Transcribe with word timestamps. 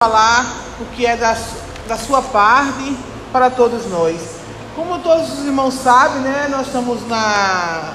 falar 0.00 0.46
o 0.80 0.84
que 0.94 1.04
é 1.04 1.16
da, 1.16 1.36
da 1.88 1.98
sua 1.98 2.22
parte 2.22 2.96
para 3.32 3.50
todos 3.50 3.90
nós. 3.90 4.14
Como 4.76 5.00
todos 5.00 5.32
os 5.32 5.44
irmãos 5.44 5.74
sabem, 5.74 6.20
né, 6.20 6.46
nós 6.48 6.68
estamos 6.68 7.04
na, 7.08 7.94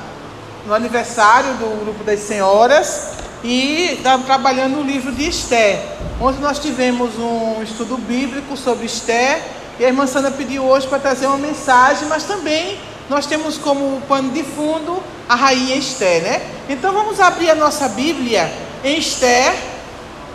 no 0.66 0.74
aniversário 0.74 1.54
do 1.54 1.86
grupo 1.86 2.04
das 2.04 2.20
senhoras 2.20 3.12
e 3.42 3.94
estamos 3.94 4.26
trabalhando 4.26 4.76
no 4.76 4.84
livro 4.84 5.13
de 5.13 5.29
Esté, 5.29 5.96
onde 6.20 6.39
nós 6.39 6.60
tivemos 6.60 7.18
um 7.18 7.63
estudo 7.63 7.96
bíblico 7.96 8.58
sobre 8.58 8.85
Esté 8.85 9.42
e 9.79 9.85
a 9.85 9.88
irmã 9.88 10.06
Sandra 10.06 10.31
pediu 10.31 10.65
hoje 10.65 10.85
para 10.85 10.99
trazer 10.99 11.28
uma 11.28 11.38
mensagem, 11.38 12.10
mas 12.10 12.26
também 12.26 12.81
nós 13.10 13.28
temos 13.28 13.58
como 13.58 14.01
pano 14.10 14.29
de 14.31 14.44
fundo 14.44 15.01
a 15.29 15.35
rainha 15.35 15.78
Esté, 15.78 16.20
né? 16.20 16.41
Então 16.67 16.91
vamos 16.91 17.22
abrir 17.22 17.49
a 17.49 17.55
nossa 17.55 17.88
Bíblia 17.88 18.54
em 18.84 18.98
Esté, 18.98 19.55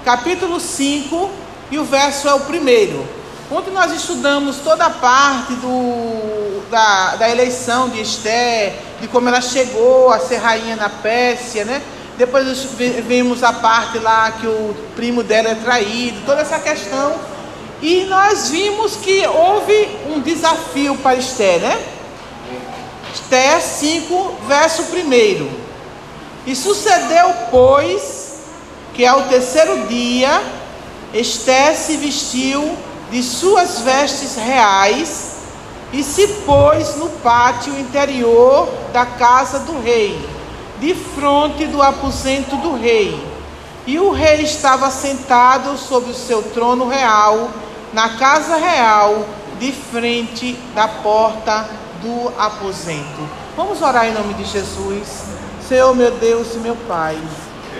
capítulo 0.03 0.59
5, 0.59 1.46
e 1.71 1.79
o 1.79 1.85
verso 1.85 2.29
é 2.29 2.35
o 2.35 2.41
primeiro. 2.41 3.07
Onde 3.50 3.71
nós 3.71 3.93
estudamos 3.93 4.57
toda 4.58 4.86
a 4.86 4.90
parte 4.90 5.54
do, 5.54 6.63
da, 6.71 7.17
da 7.17 7.31
eleição 7.31 7.89
de 7.89 8.00
Esté, 8.00 8.79
de 9.00 9.08
como 9.08 9.29
ela 9.29 9.41
chegou 9.41 10.13
a 10.13 10.18
ser 10.18 10.36
rainha 10.36 10.77
na 10.77 10.89
Pérsia, 10.89 11.64
né? 11.64 11.81
Depois 12.18 12.46
vimos 13.07 13.43
a 13.43 13.53
parte 13.53 13.99
lá 13.99 14.32
que 14.32 14.46
o 14.46 14.75
primo 14.96 15.22
dela 15.22 15.50
é 15.50 15.54
traído, 15.54 16.21
toda 16.27 16.43
essa 16.43 16.58
questão. 16.58 17.14
E 17.80 18.05
nós 18.05 18.50
vimos 18.50 18.96
que 18.96 19.25
houve 19.27 19.89
um 20.08 20.21
desafio 20.21 20.96
para 20.96 21.16
Esté, 21.16 21.58
né? 21.58 21.80
Esté 23.14 23.61
5, 23.61 24.36
verso 24.46 24.82
1. 24.82 25.49
E 26.46 26.57
sucedeu, 26.57 27.32
pois, 27.50 28.41
que 28.94 29.07
ao 29.07 29.22
terceiro 29.22 29.86
dia 29.86 30.43
Esté 31.12 31.75
se 31.75 31.96
vestiu 31.96 32.77
de 33.11 33.22
suas 33.22 33.80
vestes 33.80 34.36
reais 34.36 35.36
e 35.92 36.02
se 36.02 36.27
pôs 36.44 36.96
no 36.96 37.08
pátio 37.08 37.78
interior 37.78 38.69
da 38.92 39.06
casa 39.06 39.60
do 39.60 39.80
rei, 39.80 40.18
de 40.78 40.94
frente 40.94 41.66
do 41.66 41.80
aposento 41.80 42.56
do 42.56 42.77
rei. 42.77 43.27
E 43.86 43.98
o 43.98 44.10
rei 44.10 44.42
estava 44.42 44.91
sentado 44.91 45.78
sobre 45.78 46.10
o 46.10 46.14
seu 46.14 46.42
trono 46.42 46.86
real, 46.86 47.48
na 47.92 48.11
casa 48.18 48.56
real, 48.56 49.24
de 49.58 49.72
frente 49.72 50.52
da 50.74 50.86
porta 50.86 51.68
do 52.02 52.28
aposento. 52.38 53.28
Vamos 53.56 53.80
orar 53.80 54.06
em 54.06 54.12
nome 54.12 54.34
de 54.34 54.44
Jesus. 54.44 55.24
Senhor, 55.66 55.94
meu 55.96 56.11
Deus 56.12 56.55
e 56.55 56.58
meu 56.58 56.77
Pai. 56.86 57.18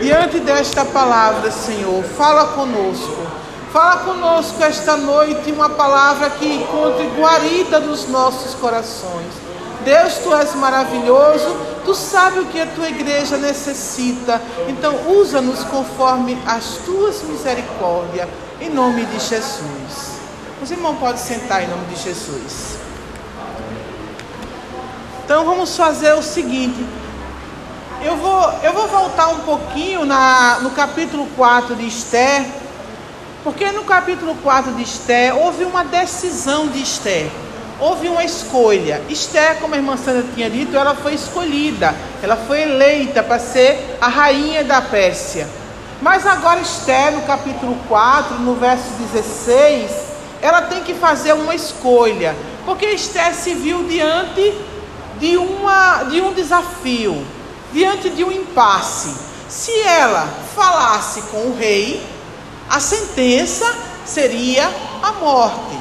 Diante 0.00 0.39
desta 0.41 0.84
palavra, 0.84 1.50
Senhor, 1.50 2.03
fala 2.05 2.48
conosco. 2.48 3.27
Fala 3.72 3.98
conosco 3.98 4.62
esta 4.62 4.97
noite 4.97 5.53
uma 5.53 5.69
palavra 5.69 6.31
que 6.31 6.47
encontre 6.47 7.06
guarida 7.19 7.81
nos 7.81 8.09
nossos 8.09 8.55
corações. 8.55 9.48
Deus, 9.84 10.14
tu 10.19 10.34
és 10.34 10.55
maravilhoso, 10.55 11.56
tu 11.84 11.94
sabes 11.94 12.42
o 12.42 12.47
que 12.47 12.61
a 12.61 12.66
tua 12.66 12.89
igreja 12.89 13.36
necessita. 13.36 14.41
Então, 14.69 14.94
usa-nos 15.09 15.64
conforme 15.64 16.39
as 16.47 16.78
tuas 16.84 17.22
misericórdias, 17.22 18.28
em 18.61 18.70
nome 18.70 19.05
de 19.05 19.19
Jesus. 19.19 20.19
Os 20.62 20.70
irmãos 20.70 20.98
podem 20.98 21.16
sentar 21.16 21.62
em 21.62 21.69
nome 21.69 21.86
de 21.86 22.03
Jesus. 22.03 22.78
Então, 25.25 25.44
vamos 25.44 25.77
fazer 25.77 26.14
o 26.14 26.22
seguinte: 26.22 26.84
eu 28.02 28.16
vou, 28.16 28.52
eu 28.62 28.72
vou 28.72 28.86
voltar 28.86 29.28
um 29.28 29.41
pouquinho 29.41 30.04
na, 30.04 30.58
no 30.60 30.70
capítulo 30.70 31.27
4 31.36 31.74
de 31.74 31.86
Esther, 31.86 32.44
porque 33.42 33.70
no 33.72 33.84
capítulo 33.84 34.36
4 34.36 34.72
de 34.74 34.82
Esther 34.82 35.36
houve 35.36 35.64
uma 35.64 35.84
decisão 35.84 36.69
de 36.69 36.80
Esther, 36.80 37.28
houve 37.80 38.08
uma 38.08 38.24
escolha. 38.24 39.02
Esther, 39.08 39.56
como 39.56 39.74
a 39.74 39.78
irmã 39.78 39.96
Sandra 39.96 40.24
tinha 40.34 40.48
dito, 40.48 40.76
ela 40.76 40.94
foi 40.94 41.14
escolhida, 41.14 41.94
ela 42.22 42.37
foi 42.37 42.62
eleita 42.62 43.22
para 43.22 43.38
ser 43.38 43.97
a 44.00 44.08
rainha 44.08 44.62
da 44.62 44.81
Pérsia. 44.81 45.48
Mas 46.00 46.25
agora 46.25 46.60
Esther, 46.60 47.12
no 47.12 47.22
capítulo 47.22 47.76
4, 47.88 48.38
no 48.38 48.54
verso 48.54 48.91
16, 49.12 49.91
ela 50.41 50.62
tem 50.62 50.84
que 50.84 50.94
fazer 50.94 51.32
uma 51.32 51.54
escolha, 51.54 52.37
porque 52.64 52.87
Esther 52.87 53.34
se 53.34 53.54
viu 53.54 53.82
diante 53.84 54.54
de, 55.19 55.37
uma, 55.37 56.04
de 56.04 56.20
um 56.20 56.32
desafio 56.32 57.26
diante 57.73 58.11
de 58.11 58.25
um 58.25 58.33
impasse. 58.33 59.15
Se 59.49 59.73
ela 59.81 60.29
falasse 60.55 61.23
com 61.23 61.39
o 61.49 61.56
rei, 61.56 62.05
a 62.69 62.81
sentença 62.81 63.67
seria 64.05 64.71
a 65.03 65.12
morte. 65.12 65.79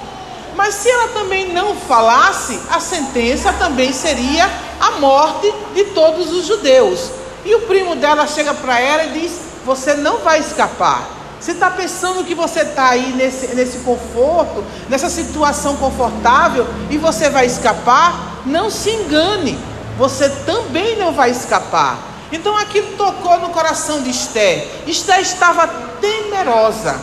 Mas 0.55 0.75
se 0.75 0.89
ela 0.89 1.09
também 1.09 1.53
não 1.53 1.75
falasse, 1.75 2.59
a 2.71 2.79
sentença 2.79 3.53
também 3.53 3.93
seria 3.93 4.49
a 4.79 4.91
morte 4.91 5.53
de 5.75 5.85
todos 5.85 6.31
os 6.31 6.45
judeus. 6.45 7.11
E 7.45 7.53
o 7.55 7.61
primo 7.61 7.95
dela 7.95 8.25
chega 8.25 8.53
para 8.53 8.79
ela 8.79 9.05
e 9.05 9.19
diz: 9.19 9.33
Você 9.65 9.93
não 9.93 10.19
vai 10.19 10.39
escapar. 10.39 11.17
Você 11.39 11.51
está 11.51 11.69
pensando 11.69 12.23
que 12.23 12.33
você 12.33 12.61
está 12.61 12.89
aí 12.89 13.13
nesse, 13.13 13.53
nesse 13.53 13.79
conforto, 13.79 14.63
nessa 14.89 15.09
situação 15.09 15.77
confortável 15.77 16.65
e 16.89 16.97
você 16.97 17.29
vai 17.29 17.45
escapar? 17.45 18.41
Não 18.45 18.71
se 18.71 18.89
engane 18.89 19.57
você 19.97 20.29
também 20.45 20.95
não 20.95 21.11
vai 21.11 21.31
escapar. 21.31 21.97
Então 22.31 22.57
aquilo 22.57 22.95
tocou 22.97 23.39
no 23.39 23.49
coração 23.49 24.01
de 24.01 24.11
Esté. 24.11 24.67
Esté 24.85 25.19
estava 25.21 25.67
temerosa. 25.99 26.95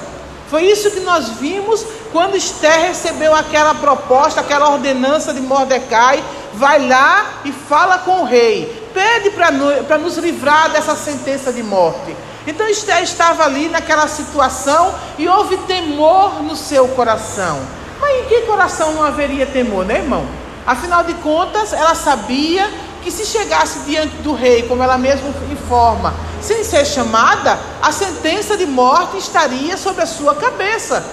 Foi 0.49 0.65
isso 0.65 0.91
que 0.91 1.00
nós 1.00 1.31
vimos 1.31 1.84
quando 2.12 2.37
Esté 2.37 2.88
recebeu 2.88 3.34
aquela 3.34 3.75
proposta, 3.75 4.41
aquela 4.41 4.71
ordenança 4.71 5.34
de 5.34 5.41
Mordecai. 5.41 6.22
Vai 6.53 6.87
lá 6.87 7.41
e 7.44 7.50
fala 7.50 7.99
com 7.99 8.21
o 8.21 8.25
rei. 8.25 8.83
Pede 8.94 9.31
para 9.31 9.99
nos 9.99 10.16
livrar 10.19 10.71
dessa 10.71 10.94
sentença 10.94 11.53
de 11.53 11.62
morte. 11.62 12.15
Então 12.47 12.69
Esté 12.69 13.03
estava 13.03 13.44
ali 13.44 13.69
naquela 13.69 14.06
situação 14.06 14.94
e 15.19 15.27
houve 15.27 15.56
temor 15.59 16.43
no 16.43 16.54
seu 16.54 16.87
coração. 16.88 17.59
Mas 18.00 18.21
em 18.21 18.25
que 18.27 18.43
coração 18.43 18.93
não 18.93 19.03
haveria 19.03 19.47
temor, 19.47 19.84
né, 19.84 19.97
irmão? 19.97 20.44
Afinal 20.66 21.04
de 21.04 21.14
contas, 21.14 21.72
ela 21.72 21.94
sabia 21.94 22.70
que 23.02 23.10
se 23.10 23.26
chegasse 23.26 23.80
diante 23.80 24.16
do 24.16 24.32
rei, 24.32 24.62
como 24.62 24.82
ela 24.82 24.97
mesma 24.97 25.28
informa, 25.52 26.14
sem 26.41 26.64
ser 26.64 26.86
chamada, 26.86 27.58
a 27.82 27.92
sentença 27.92 28.56
de 28.56 28.64
morte 28.64 29.19
estaria 29.19 29.76
sobre 29.76 30.03
a 30.03 30.06
sua 30.06 30.34
cabeça. 30.34 31.04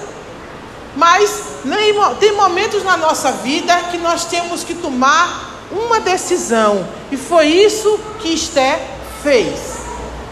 Mas 0.95 1.43
tem 2.19 2.33
momentos 2.33 2.83
na 2.83 2.95
nossa 2.95 3.31
vida 3.33 3.73
que 3.91 3.97
nós 3.97 4.25
temos 4.25 4.63
que 4.63 4.73
tomar 4.73 5.51
uma 5.71 5.99
decisão, 5.99 6.87
e 7.11 7.17
foi 7.17 7.47
isso 7.47 7.99
que 8.19 8.33
Esté 8.33 8.87
fez. 9.21 9.81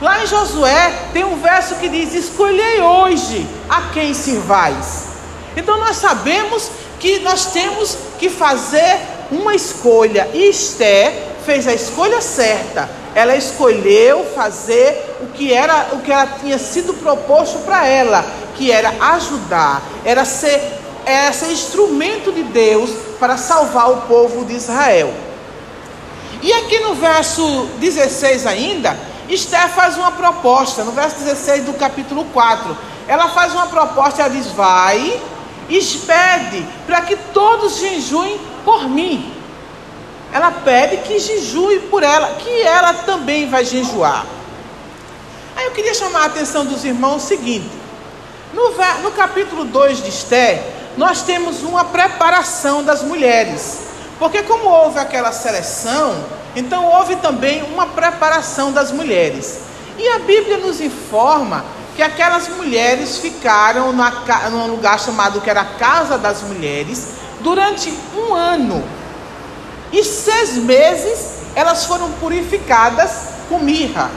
Lá 0.02 0.24
em 0.24 0.28
Josué 0.28 1.10
tem 1.12 1.26
um 1.26 1.42
verso 1.42 1.76
que 1.76 1.90
diz: 1.90 2.14
Escolhei 2.14 2.82
hoje 2.82 3.46
a 3.70 3.82
quem 3.94 4.14
sirvais. 4.14 5.08
Então 5.58 5.78
nós 5.78 5.98
sabemos 5.98 6.70
que 7.00 7.20
nós 7.20 7.48
temos 7.48 7.98
que 8.18 8.30
fazer 8.30 9.00
uma 9.32 9.56
escolha. 9.56 10.30
E 10.34 10.50
Esté 10.50 11.28
fez 11.46 11.68
a 11.68 11.74
escolha 11.74 12.22
certa. 12.22 12.90
Ela 13.16 13.36
escolheu 13.36 14.26
fazer 14.36 15.18
o 15.22 15.28
que 15.28 15.52
era 15.54 15.90
o 15.94 16.00
que 16.00 16.12
ela 16.12 16.28
tinha 16.40 16.58
sido 16.58 16.94
proposto 16.94 17.60
para 17.60 17.88
ela, 17.88 18.24
que 18.56 18.72
era 18.72 18.94
ajudar, 19.14 19.82
era 20.06 20.26
ser, 20.26 20.62
era 21.06 21.34
ser 21.34 21.52
instrumento 21.52 22.32
de 22.32 22.44
Deus 22.44 22.92
para 23.20 23.36
salvar 23.38 23.90
o 23.92 24.02
povo 24.02 24.46
de 24.46 24.54
Israel. 24.54 25.12
E 26.42 26.54
aqui 26.54 26.80
no 26.80 26.94
verso 26.96 27.68
16 27.80 28.46
ainda, 28.46 28.96
Esther 29.28 29.70
faz 29.70 29.98
uma 29.98 30.12
proposta, 30.12 30.84
no 30.84 30.92
verso 30.92 31.18
16 31.20 31.66
do 31.66 31.74
capítulo 31.74 32.26
4. 32.26 32.78
Ela 33.08 33.28
faz 33.30 33.54
uma 33.54 33.68
proposta, 33.68 34.22
ela 34.22 34.30
diz: 34.30 34.48
Vai, 34.48 35.20
expede 35.78 36.66
para 36.86 37.02
que 37.02 37.16
todos 37.34 37.78
jejuem 37.78 38.40
por 38.66 38.88
mim. 38.90 39.34
Ela 40.32 40.52
pede 40.52 40.98
que 40.98 41.20
jejue 41.20 41.80
por 41.90 42.04
ela, 42.04 42.36
que 42.36 42.62
ela 42.62 42.94
também 42.94 43.50
vai 43.50 43.66
jejuar. 43.66 44.26
Aí 45.56 45.66
eu 45.66 45.72
queria 45.72 45.94
chamar 45.94 46.22
a 46.22 46.26
atenção 46.26 46.66
dos 46.66 46.86
irmãos 46.86 47.24
o 47.24 47.28
seguinte: 47.28 47.70
no, 48.54 48.72
no 49.04 49.12
capítulo 49.12 49.66
2 49.66 50.04
de 50.04 50.10
Esté, 50.10 50.64
nós 50.98 51.24
temos 51.24 51.64
uma 51.64 51.86
preparação 51.86 52.84
das 52.84 53.02
mulheres. 53.02 53.88
Porque, 54.18 54.44
como 54.44 54.70
houve 54.70 55.00
aquela 55.00 55.32
seleção, 55.32 56.14
então 56.56 56.86
houve 56.86 57.16
também 57.16 57.64
uma 57.64 57.88
preparação 57.88 58.72
das 58.72 58.92
mulheres. 58.92 59.62
E 59.98 60.08
a 60.10 60.20
Bíblia 60.20 60.58
nos 60.58 60.82
informa 60.82 61.64
que 62.00 62.04
aquelas 62.04 62.48
mulheres 62.48 63.18
ficaram 63.18 63.92
na, 63.92 64.10
num 64.50 64.68
lugar 64.68 64.98
chamado 64.98 65.42
que 65.42 65.50
era 65.50 65.60
a 65.60 65.66
Casa 65.66 66.18
das 66.18 66.42
Mulheres 66.44 67.10
durante 67.42 67.94
um 68.16 68.34
ano. 68.34 68.82
E 69.92 70.02
seis 70.02 70.54
meses 70.54 71.40
elas 71.54 71.84
foram 71.84 72.10
purificadas 72.14 73.12
com 73.50 73.60
mirra. 73.60 74.10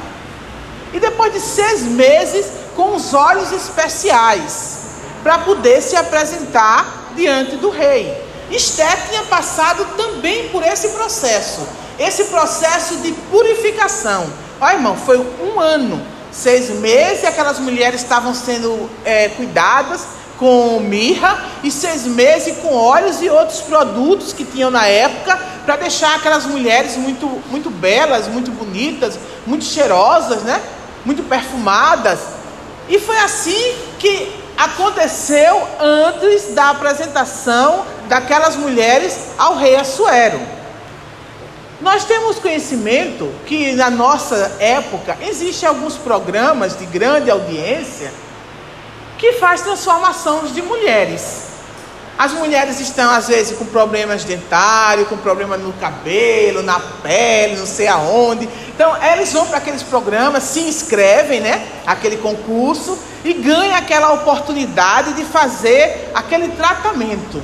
E 0.92 1.00
depois 1.00 1.32
de 1.32 1.40
seis 1.40 1.82
meses, 1.82 2.46
com 2.76 2.94
os 2.94 3.12
olhos 3.14 3.50
especiais. 3.50 4.78
para 5.24 5.38
poder 5.38 5.80
se 5.80 5.96
apresentar 5.96 7.10
diante 7.16 7.56
do 7.56 7.68
rei. 7.68 8.16
Esther 8.48 9.08
tinha 9.08 9.22
passado 9.24 9.84
também 9.96 10.50
por 10.50 10.62
esse 10.62 10.88
processo, 10.90 11.66
esse 11.98 12.24
processo 12.24 12.98
de 12.98 13.10
purificação. 13.30 14.26
Olha, 14.60 14.74
irmão, 14.74 14.96
foi 14.96 15.18
um 15.18 15.60
ano, 15.60 16.00
seis 16.32 16.70
meses, 16.70 17.24
aquelas 17.24 17.58
mulheres 17.58 18.00
estavam 18.00 18.34
sendo 18.34 18.90
é, 19.04 19.28
cuidadas 19.28 20.00
com 20.38 20.80
mirra 20.80 21.44
e 21.62 21.70
seis 21.70 22.04
meses 22.04 22.56
com 22.56 22.74
óleos 22.74 23.22
e 23.22 23.28
outros 23.30 23.60
produtos 23.60 24.32
que 24.32 24.44
tinham 24.44 24.70
na 24.70 24.86
época 24.86 25.38
para 25.64 25.76
deixar 25.76 26.16
aquelas 26.16 26.46
mulheres 26.46 26.96
muito, 26.96 27.26
muito 27.48 27.70
belas, 27.70 28.26
muito 28.26 28.50
bonitas, 28.50 29.18
muito 29.46 29.64
cheirosas, 29.64 30.42
né? 30.42 30.60
Muito 31.04 31.22
perfumadas. 31.22 32.18
E 32.88 32.98
foi 32.98 33.16
assim 33.18 33.76
que 33.98 34.34
aconteceu 34.56 35.62
antes 35.78 36.54
da 36.54 36.70
apresentação 36.70 37.84
daquelas 38.08 38.56
mulheres 38.56 39.16
ao 39.38 39.56
rei 39.56 39.76
Assuero. 39.76 40.40
Nós 41.82 42.04
temos 42.04 42.38
conhecimento 42.38 43.28
que 43.44 43.72
na 43.72 43.90
nossa 43.90 44.56
época 44.60 45.18
existem 45.20 45.68
alguns 45.68 45.96
programas 45.96 46.78
de 46.78 46.86
grande 46.86 47.28
audiência 47.28 48.12
que 49.18 49.32
faz 49.32 49.62
transformações 49.62 50.54
de 50.54 50.62
mulheres. 50.62 51.48
As 52.16 52.30
mulheres 52.34 52.78
estão 52.78 53.10
às 53.10 53.26
vezes 53.26 53.58
com 53.58 53.64
problemas 53.64 54.22
dentários, 54.22 55.08
com 55.08 55.16
problema 55.16 55.56
no 55.56 55.72
cabelo, 55.72 56.62
na 56.62 56.78
pele, 56.78 57.56
não 57.56 57.66
sei 57.66 57.88
aonde. 57.88 58.48
Então, 58.68 58.96
eles 59.02 59.32
vão 59.32 59.44
para 59.46 59.58
aqueles 59.58 59.82
programas, 59.82 60.44
se 60.44 60.60
inscrevem, 60.60 61.40
né? 61.40 61.66
Aquele 61.84 62.18
concurso 62.18 62.96
e 63.24 63.32
ganham 63.32 63.74
aquela 63.74 64.12
oportunidade 64.12 65.14
de 65.14 65.24
fazer 65.24 66.12
aquele 66.14 66.48
tratamento. 66.50 67.42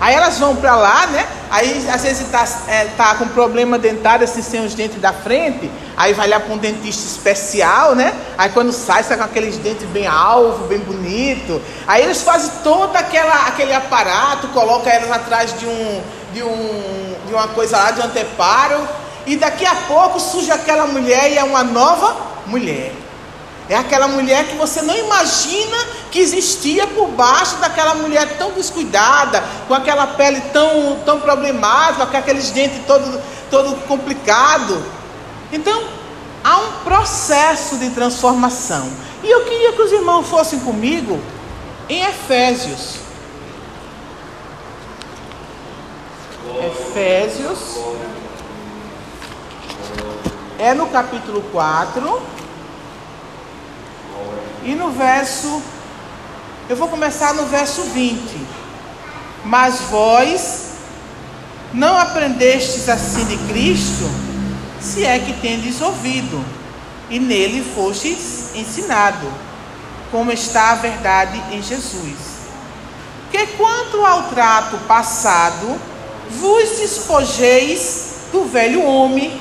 Aí 0.00 0.14
elas 0.14 0.38
vão 0.38 0.54
para 0.54 0.76
lá, 0.76 1.06
né? 1.08 1.26
Aí 1.50 1.88
às 1.92 2.02
vezes 2.02 2.20
está 2.20 2.46
é, 2.68 2.84
tá 2.96 3.16
com 3.16 3.26
problema 3.28 3.78
dentário, 3.78 4.24
assim, 4.24 4.42
sem 4.42 4.64
os 4.64 4.74
dentes 4.74 5.00
da 5.00 5.12
frente. 5.12 5.70
Aí 5.96 6.12
vai 6.12 6.28
lá 6.28 6.38
para 6.38 6.54
um 6.54 6.58
dentista 6.58 7.04
especial, 7.04 7.94
né? 7.94 8.14
Aí 8.36 8.50
quando 8.50 8.72
sai, 8.72 9.02
sai 9.02 9.16
com 9.16 9.24
aqueles 9.24 9.56
dentes 9.56 9.88
bem 9.88 10.06
alvo, 10.06 10.66
bem 10.68 10.78
bonito. 10.78 11.60
Aí 11.86 12.04
eles 12.04 12.22
fazem 12.22 12.50
todo 12.62 12.94
aquela, 12.94 13.48
aquele 13.48 13.74
aparato, 13.74 14.48
colocam 14.48 14.92
elas 14.92 15.10
atrás 15.10 15.58
de 15.58 15.66
um, 15.66 16.02
de 16.32 16.42
um, 16.44 17.14
de 17.26 17.34
uma 17.34 17.48
coisa 17.48 17.76
lá, 17.76 17.90
de 17.90 18.00
um 18.00 18.04
anteparo. 18.04 18.88
E 19.26 19.36
daqui 19.36 19.66
a 19.66 19.74
pouco 19.74 20.20
surge 20.20 20.50
aquela 20.50 20.86
mulher 20.86 21.32
e 21.32 21.38
é 21.38 21.44
uma 21.44 21.64
nova 21.64 22.16
mulher. 22.46 22.92
É 23.68 23.76
aquela 23.76 24.08
mulher 24.08 24.46
que 24.46 24.56
você 24.56 24.80
não 24.80 24.96
imagina 24.96 25.76
que 26.10 26.18
existia 26.18 26.86
por 26.86 27.08
baixo 27.08 27.56
daquela 27.56 27.94
mulher 27.94 28.38
tão 28.38 28.52
descuidada, 28.52 29.44
com 29.66 29.74
aquela 29.74 30.06
pele 30.06 30.40
tão, 30.52 31.00
tão 31.04 31.20
problemática, 31.20 32.06
com 32.06 32.16
aqueles 32.16 32.50
dentes 32.50 32.80
todo, 32.86 33.20
todo 33.50 33.76
complicado. 33.86 34.82
Então, 35.52 35.84
há 36.42 36.56
um 36.58 36.72
processo 36.82 37.76
de 37.76 37.90
transformação. 37.90 38.90
E 39.22 39.30
eu 39.30 39.44
queria 39.44 39.72
que 39.72 39.82
os 39.82 39.92
irmãos 39.92 40.26
fossem 40.26 40.60
comigo 40.60 41.20
em 41.90 42.02
Efésios. 42.04 42.94
Efésios. 46.58 47.78
É 50.58 50.72
no 50.72 50.86
capítulo 50.86 51.42
4. 51.52 52.22
E 54.68 54.74
no 54.74 54.90
verso, 54.90 55.62
eu 56.68 56.76
vou 56.76 56.88
começar 56.88 57.32
no 57.32 57.46
verso 57.46 57.84
20. 57.84 58.20
Mas 59.42 59.80
vós 59.90 60.72
não 61.72 61.96
aprendestes 61.96 62.86
assim 62.86 63.24
de 63.24 63.38
Cristo, 63.50 64.04
se 64.78 65.06
é 65.06 65.20
que 65.20 65.32
tendes 65.40 65.80
ouvido, 65.80 66.44
e 67.08 67.18
nele 67.18 67.64
fostes 67.74 68.54
ensinado, 68.54 69.32
como 70.10 70.30
está 70.30 70.72
a 70.72 70.74
verdade 70.74 71.42
em 71.50 71.62
Jesus. 71.62 72.18
Que 73.30 73.46
quanto 73.56 74.04
ao 74.04 74.24
trato 74.24 74.76
passado, 74.86 75.80
vos 76.28 76.78
despojeis 76.78 78.26
do 78.30 78.44
velho 78.44 78.84
homem 78.84 79.40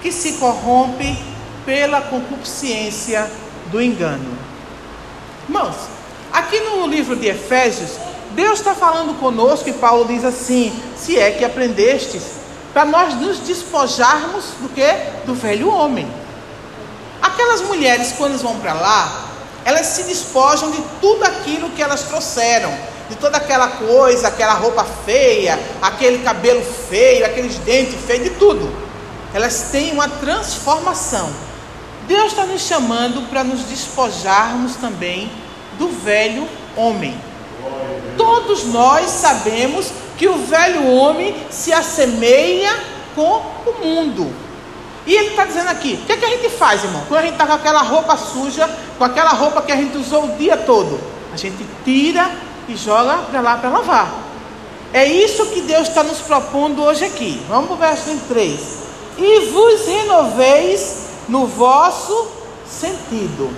que 0.00 0.12
se 0.12 0.34
corrompe 0.34 1.18
pela 1.66 2.02
concupiscência 2.02 3.28
do 3.72 3.82
engano 3.82 4.39
Irmãos, 5.50 5.74
aqui 6.32 6.60
no 6.60 6.86
livro 6.86 7.16
de 7.16 7.26
Efésios, 7.26 7.90
Deus 8.36 8.60
está 8.60 8.72
falando 8.72 9.18
conosco 9.18 9.68
e 9.68 9.72
Paulo 9.72 10.04
diz 10.06 10.24
assim: 10.24 10.72
se 10.96 11.18
é 11.18 11.32
que 11.32 11.44
aprendestes, 11.44 12.22
para 12.72 12.84
nós 12.84 13.16
nos 13.16 13.40
despojarmos 13.40 14.44
do 14.60 14.68
que? 14.68 14.86
Do 15.26 15.34
velho 15.34 15.68
homem. 15.68 16.08
Aquelas 17.20 17.62
mulheres, 17.62 18.14
quando 18.16 18.40
vão 18.40 18.60
para 18.60 18.74
lá, 18.74 19.24
elas 19.64 19.86
se 19.86 20.04
despojam 20.04 20.70
de 20.70 20.80
tudo 21.00 21.24
aquilo 21.24 21.70
que 21.70 21.82
elas 21.82 22.02
trouxeram, 22.04 22.72
de 23.08 23.16
toda 23.16 23.36
aquela 23.36 23.66
coisa, 23.66 24.28
aquela 24.28 24.54
roupa 24.54 24.86
feia, 25.04 25.58
aquele 25.82 26.22
cabelo 26.22 26.62
feio, 26.88 27.26
aqueles 27.26 27.56
dentes 27.56 28.00
feios, 28.06 28.22
de 28.22 28.30
tudo. 28.36 28.72
Elas 29.34 29.70
têm 29.72 29.90
uma 29.90 30.08
transformação. 30.08 31.28
Deus 32.10 32.32
está 32.32 32.44
nos 32.44 32.62
chamando 32.62 33.22
para 33.30 33.44
nos 33.44 33.60
despojarmos 33.66 34.74
também 34.74 35.30
do 35.78 35.86
velho 35.86 36.44
homem. 36.76 37.16
Todos 38.16 38.64
nós 38.64 39.08
sabemos 39.08 39.92
que 40.18 40.26
o 40.26 40.36
velho 40.38 40.88
homem 40.88 41.36
se 41.50 41.72
assemelha 41.72 42.76
com 43.14 43.40
o 43.64 43.84
mundo. 43.84 44.34
E 45.06 45.14
ele 45.14 45.28
está 45.28 45.44
dizendo 45.44 45.68
aqui: 45.68 46.00
o 46.02 46.06
que, 46.06 46.12
é 46.14 46.16
que 46.16 46.24
a 46.24 46.30
gente 46.30 46.48
faz, 46.48 46.82
irmão? 46.82 47.04
Quando 47.06 47.20
a 47.20 47.22
gente 47.22 47.34
está 47.34 47.46
com 47.46 47.52
aquela 47.52 47.82
roupa 47.82 48.16
suja, 48.16 48.68
com 48.98 49.04
aquela 49.04 49.30
roupa 49.30 49.62
que 49.62 49.70
a 49.70 49.76
gente 49.76 49.96
usou 49.96 50.24
o 50.24 50.36
dia 50.36 50.56
todo, 50.56 50.98
a 51.32 51.36
gente 51.36 51.64
tira 51.84 52.28
e 52.68 52.74
joga 52.74 53.18
para 53.18 53.40
lá 53.40 53.56
para 53.56 53.70
lavar. 53.70 54.12
É 54.92 55.04
isso 55.04 55.46
que 55.46 55.60
Deus 55.60 55.86
está 55.86 56.02
nos 56.02 56.18
propondo 56.18 56.82
hoje 56.82 57.04
aqui. 57.04 57.40
Vamos 57.48 57.66
para 57.66 57.74
o 57.74 57.78
verso 57.78 58.02
23. 58.06 58.60
E 59.16 59.50
vos 59.52 59.86
renoveis 59.86 60.99
no 61.30 61.46
vosso 61.46 62.28
sentido. 62.66 63.56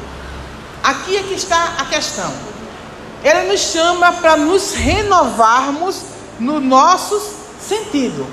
Aqui 0.82 1.16
é 1.16 1.22
que 1.22 1.34
está 1.34 1.76
a 1.78 1.86
questão. 1.86 2.30
Ele 3.24 3.50
nos 3.50 3.60
chama 3.60 4.12
para 4.12 4.36
nos 4.36 4.74
renovarmos 4.74 6.02
no 6.38 6.60
nosso 6.60 7.18
sentido. 7.58 8.26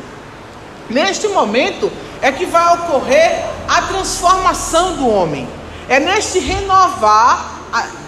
Neste 0.89 1.27
momento 1.29 1.89
é 2.22 2.31
que 2.34 2.46
vai 2.46 2.75
ocorrer 2.75 3.46
a 3.67 3.84
transformação 3.84 4.98
do 4.98 5.08
homem. 5.08 5.48
É 5.88 6.00
neste 6.01 6.39
renovar 6.39 7.60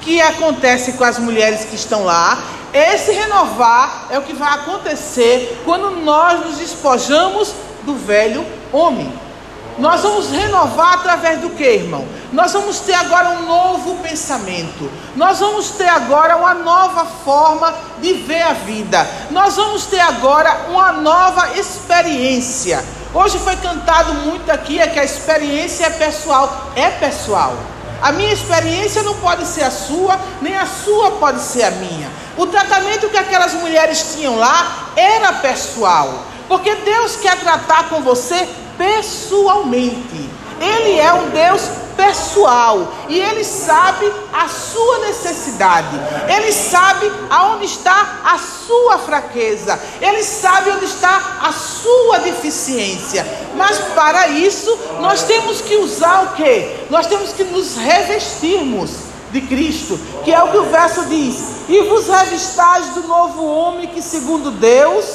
que 0.01 0.19
acontece 0.19 0.93
com 0.93 1.03
as 1.05 1.17
mulheres 1.17 1.63
que 1.63 1.75
estão 1.75 2.03
lá. 2.03 2.38
Esse 2.73 3.11
renovar 3.13 4.07
é 4.09 4.19
o 4.19 4.23
que 4.23 4.33
vai 4.33 4.53
acontecer 4.53 5.61
quando 5.63 5.91
nós 6.01 6.45
nos 6.45 6.57
despojamos 6.57 7.53
do 7.83 7.95
velho 7.95 8.45
homem. 8.73 9.30
Nós 9.77 10.01
vamos 10.01 10.29
renovar 10.29 10.95
através 10.95 11.39
do 11.39 11.49
que, 11.51 11.63
irmão? 11.63 12.05
Nós 12.31 12.53
vamos 12.53 12.79
ter 12.79 12.93
agora 12.93 13.29
um 13.29 13.45
novo 13.45 13.95
pensamento. 13.97 14.91
Nós 15.15 15.39
vamos 15.39 15.71
ter 15.71 15.87
agora 15.87 16.37
uma 16.37 16.53
nova 16.53 17.05
forma 17.05 17.73
de 18.01 18.13
ver 18.13 18.41
a 18.41 18.53
vida. 18.53 19.07
Nós 19.31 19.55
vamos 19.55 19.85
ter 19.85 19.99
agora 19.99 20.67
uma 20.69 20.91
nova 20.91 21.57
experiência. 21.57 22.83
Hoje 23.13 23.39
foi 23.39 23.55
cantado 23.57 24.13
muito 24.13 24.49
aqui 24.49 24.79
é 24.79 24.87
que 24.87 24.99
a 24.99 25.03
experiência 25.03 25.85
é 25.85 25.89
pessoal. 25.89 26.67
É 26.75 26.89
pessoal. 26.89 27.55
A 28.01 28.11
minha 28.11 28.33
experiência 28.33 29.03
não 29.03 29.15
pode 29.15 29.45
ser 29.45 29.63
a 29.63 29.69
sua, 29.69 30.19
nem 30.41 30.55
a 30.57 30.65
sua 30.65 31.11
pode 31.11 31.39
ser 31.39 31.63
a 31.63 31.71
minha. 31.71 32.09
O 32.35 32.47
tratamento 32.47 33.09
que 33.09 33.17
aquelas 33.17 33.53
mulheres 33.53 34.15
tinham 34.15 34.37
lá 34.37 34.89
era 34.95 35.33
pessoal. 35.33 36.25
Porque 36.47 36.73
Deus 36.75 37.15
quer 37.17 37.39
tratar 37.39 37.89
com 37.89 38.01
você 38.01 38.47
pessoalmente. 38.81 40.29
Ele 40.59 41.00
é 41.00 41.13
um 41.13 41.29
Deus 41.29 41.61
pessoal 41.95 42.91
e 43.07 43.19
ele 43.19 43.43
sabe 43.43 44.11
a 44.33 44.47
sua 44.47 45.00
necessidade. 45.00 46.00
Ele 46.27 46.51
sabe 46.51 47.11
aonde 47.29 47.65
está 47.65 48.21
a 48.23 48.39
sua 48.39 48.97
fraqueza. 48.97 49.79
Ele 50.01 50.23
sabe 50.23 50.71
onde 50.71 50.85
está 50.85 51.39
a 51.43 51.51
sua 51.51 52.19
deficiência. 52.19 53.25
Mas 53.55 53.77
para 53.93 54.29
isso, 54.29 54.75
nós 55.00 55.23
temos 55.23 55.61
que 55.61 55.75
usar 55.75 56.23
o 56.23 56.35
que? 56.35 56.88
Nós 56.89 57.05
temos 57.05 57.33
que 57.33 57.43
nos 57.43 57.75
revestirmos 57.75 58.89
de 59.31 59.41
Cristo, 59.41 60.00
que 60.23 60.33
é 60.33 60.41
o 60.43 60.51
que 60.51 60.57
o 60.57 60.69
verso 60.69 61.05
diz: 61.05 61.35
"E 61.69 61.81
vos 61.83 62.07
revistais 62.07 62.88
do 62.89 63.03
novo 63.03 63.45
homem 63.45 63.88
que 63.88 64.01
segundo 64.01 64.51
Deus, 64.51 65.05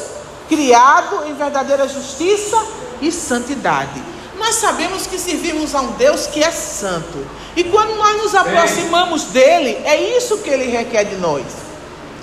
criado 0.48 1.26
em 1.26 1.34
verdadeira 1.34 1.88
justiça 1.88 2.56
e 3.00 3.10
santidade. 3.12 4.02
nós 4.38 4.56
sabemos 4.56 5.06
que 5.06 5.18
servimos 5.18 5.74
a 5.74 5.80
um 5.80 5.92
Deus 5.92 6.26
que 6.26 6.42
é 6.42 6.50
santo. 6.50 7.26
E 7.56 7.64
quando 7.64 7.96
nós 7.96 8.16
nos 8.18 8.34
aproximamos 8.34 9.24
dele, 9.24 9.80
é 9.84 10.16
isso 10.16 10.38
que 10.38 10.50
ele 10.50 10.70
requer 10.70 11.04
de 11.04 11.16
nós. 11.16 11.42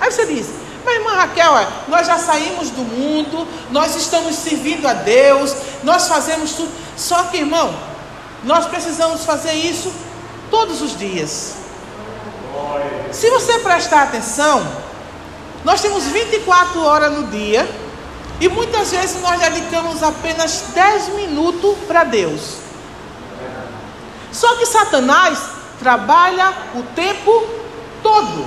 Aí 0.00 0.10
você 0.10 0.24
diz, 0.26 0.46
mas 0.84 0.94
irmã 0.94 1.14
Raquel, 1.14 1.52
nós 1.88 2.06
já 2.06 2.18
saímos 2.18 2.70
do 2.70 2.82
mundo, 2.82 3.48
nós 3.70 3.96
estamos 3.96 4.36
servindo 4.36 4.86
a 4.86 4.92
Deus, 4.92 5.54
nós 5.82 6.06
fazemos 6.06 6.52
tudo. 6.52 6.70
Só 6.96 7.24
que, 7.24 7.38
irmão, 7.38 7.74
nós 8.44 8.66
precisamos 8.66 9.24
fazer 9.24 9.52
isso 9.52 9.92
todos 10.50 10.82
os 10.82 10.96
dias. 10.96 11.54
Se 13.10 13.30
você 13.30 13.58
prestar 13.60 14.02
atenção, 14.02 14.66
nós 15.64 15.80
temos 15.80 16.04
24 16.04 16.84
horas 16.84 17.12
no 17.12 17.26
dia 17.28 17.66
e 18.44 18.48
muitas 18.50 18.90
vezes 18.90 19.22
nós 19.22 19.40
dedicamos 19.40 20.02
apenas 20.02 20.64
10 20.74 21.14
minutos 21.14 21.78
para 21.88 22.04
Deus. 22.04 22.56
Só 24.30 24.56
que 24.56 24.66
Satanás 24.66 25.38
trabalha 25.78 26.52
o 26.74 26.82
tempo 26.94 27.42
todo. 28.02 28.44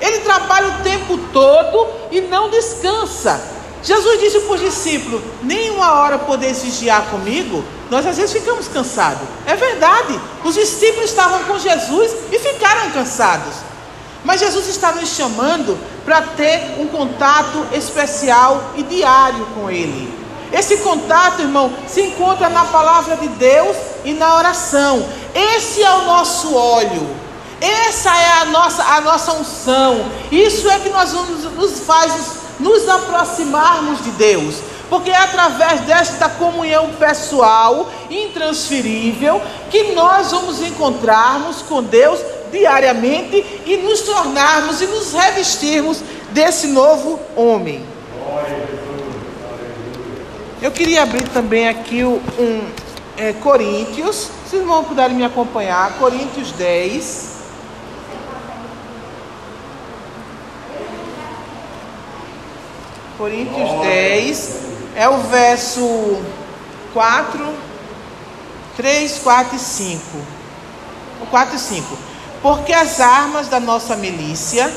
Ele 0.00 0.20
trabalha 0.20 0.68
o 0.68 0.82
tempo 0.84 1.18
todo 1.32 1.88
e 2.12 2.20
não 2.20 2.50
descansa. 2.50 3.42
Jesus 3.82 4.20
disse 4.20 4.38
para 4.42 4.54
os 4.54 4.60
discípulos: 4.60 5.22
nem 5.42 5.70
uma 5.70 5.94
hora 5.94 6.16
poder 6.16 6.54
vigiar 6.54 7.02
comigo. 7.06 7.64
Nós 7.90 8.06
às 8.06 8.16
vezes 8.16 8.32
ficamos 8.32 8.68
cansados. 8.68 9.26
É 9.44 9.56
verdade. 9.56 10.20
Os 10.44 10.54
discípulos 10.54 11.10
estavam 11.10 11.42
com 11.46 11.58
Jesus 11.58 12.12
e 12.30 12.38
ficaram 12.38 12.92
cansados. 12.92 13.54
Mas 14.24 14.38
Jesus 14.38 14.68
está 14.68 14.92
nos 14.92 15.08
chamando 15.08 15.76
para 16.08 16.22
ter 16.22 16.76
um 16.78 16.86
contato 16.86 17.66
especial 17.70 18.72
e 18.76 18.82
diário 18.82 19.46
com 19.54 19.70
Ele. 19.70 20.10
Esse 20.50 20.78
contato, 20.78 21.42
irmão, 21.42 21.70
se 21.86 22.00
encontra 22.00 22.48
na 22.48 22.64
palavra 22.64 23.18
de 23.18 23.28
Deus 23.28 23.76
e 24.06 24.14
na 24.14 24.36
oração. 24.36 25.06
Esse 25.34 25.82
é 25.82 25.92
o 25.96 26.06
nosso 26.06 26.54
óleo. 26.56 27.14
Essa 27.60 28.08
é 28.16 28.32
a 28.40 28.44
nossa, 28.46 28.82
a 28.84 29.02
nossa 29.02 29.32
unção. 29.34 30.10
Isso 30.32 30.70
é 30.70 30.78
que 30.78 30.88
nós 30.88 31.12
nos, 31.12 31.44
nos 31.52 31.80
faz 31.80 32.38
nos 32.58 32.88
aproximarmos 32.88 34.02
de 34.02 34.10
Deus. 34.12 34.54
Porque 34.88 35.10
é 35.10 35.18
através 35.18 35.82
desta 35.82 36.30
comunhão 36.30 36.88
pessoal, 36.98 37.90
intransferível, 38.08 39.42
que 39.70 39.92
nós 39.92 40.30
vamos 40.30 40.62
encontrarmos 40.62 41.60
com 41.60 41.82
Deus 41.82 42.18
diariamente 42.50 43.62
e 43.66 43.76
nos 43.78 44.02
tornarmos 44.02 44.80
e 44.80 44.86
nos 44.86 45.12
revestirmos 45.12 46.02
desse 46.30 46.68
novo 46.68 47.20
homem. 47.36 47.82
Eu 50.60 50.72
queria 50.72 51.02
abrir 51.02 51.28
também 51.28 51.68
aqui 51.68 52.04
um 52.04 52.68
é, 53.16 53.32
Coríntios, 53.32 54.30
vocês 54.44 54.64
vão 54.64 54.84
puderem 54.84 55.16
me 55.16 55.24
acompanhar, 55.24 55.98
Coríntios 55.98 56.52
10. 56.52 57.38
Coríntios 63.18 63.80
10, 63.82 64.58
é 64.94 65.08
o 65.08 65.18
verso 65.18 66.22
4, 66.92 67.54
3, 68.76 69.18
4 69.18 69.56
e 69.56 69.58
5. 69.58 70.02
O 71.22 71.26
4 71.26 71.56
e 71.56 71.58
5. 71.58 71.98
Porque 72.42 72.72
as 72.72 73.00
armas 73.00 73.48
da 73.48 73.58
nossa 73.58 73.96
milícia, 73.96 74.72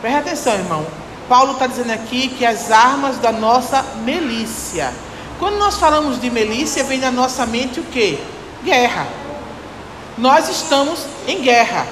preste 0.00 0.18
atenção, 0.18 0.54
irmão. 0.54 0.86
Paulo 1.28 1.52
está 1.52 1.66
dizendo 1.66 1.92
aqui 1.92 2.28
que 2.28 2.44
as 2.44 2.70
armas 2.70 3.18
da 3.18 3.32
nossa 3.32 3.82
milícia. 4.04 4.92
Quando 5.38 5.56
nós 5.56 5.78
falamos 5.78 6.20
de 6.20 6.30
milícia, 6.30 6.84
vem 6.84 6.98
na 6.98 7.10
nossa 7.10 7.46
mente 7.46 7.80
o 7.80 7.84
que? 7.84 8.22
Guerra. 8.62 9.06
Nós 10.18 10.48
estamos 10.48 11.00
em 11.26 11.40
guerra. 11.40 11.86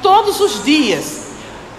Todos 0.00 0.40
os 0.40 0.62
dias. 0.62 1.18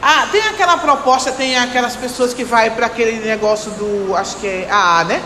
Ah, 0.01 0.28
tem 0.32 0.42
aquela 0.42 0.78
proposta, 0.78 1.32
tem 1.32 1.58
aquelas 1.58 1.96
pessoas 1.96 2.34
que 2.34 2.44
vai 2.44 2.70
para 2.72 2.86
aquele 2.86 3.25
negócio 3.25 3.72
do, 3.72 4.16
acho 4.16 4.38
que 4.38 4.48
é 4.48 4.68
AA, 4.70 5.04
né? 5.06 5.24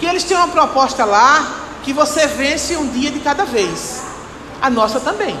Que 0.00 0.06
eles 0.06 0.24
têm 0.24 0.36
uma 0.36 0.48
proposta 0.48 1.04
lá 1.04 1.58
que 1.82 1.92
você 1.92 2.26
vence 2.26 2.76
um 2.76 2.88
dia 2.88 3.10
de 3.10 3.20
cada 3.20 3.44
vez. 3.44 4.02
A 4.60 4.70
nossa 4.70 5.00
também. 5.00 5.38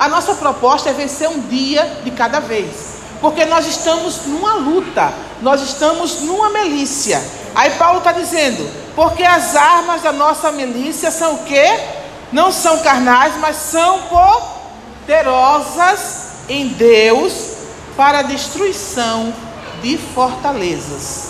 A 0.00 0.08
nossa 0.08 0.34
proposta 0.34 0.88
é 0.88 0.94
vencer 0.94 1.28
um 1.28 1.40
dia 1.40 1.98
de 2.02 2.10
cada 2.10 2.40
vez. 2.40 2.70
Porque 3.20 3.44
nós 3.44 3.66
estamos 3.66 4.24
numa 4.24 4.54
luta, 4.54 5.12
nós 5.42 5.60
estamos 5.60 6.22
numa 6.22 6.48
milícia. 6.48 7.22
Aí 7.54 7.68
Paulo 7.72 7.98
está 7.98 8.10
dizendo, 8.10 8.66
porque 8.96 9.22
as 9.22 9.54
armas 9.54 10.00
da 10.00 10.10
nossa 10.10 10.50
milícia 10.52 11.10
são 11.10 11.34
o 11.34 11.44
quê? 11.44 11.78
Não 12.32 12.50
são 12.50 12.78
carnais, 12.78 13.36
mas 13.40 13.56
são 13.56 14.00
poderosas 15.04 16.28
em 16.48 16.68
Deus 16.68 17.32
para 17.94 18.20
a 18.20 18.22
destruição 18.22 19.34
de 19.82 19.98
fortalezas. 19.98 21.29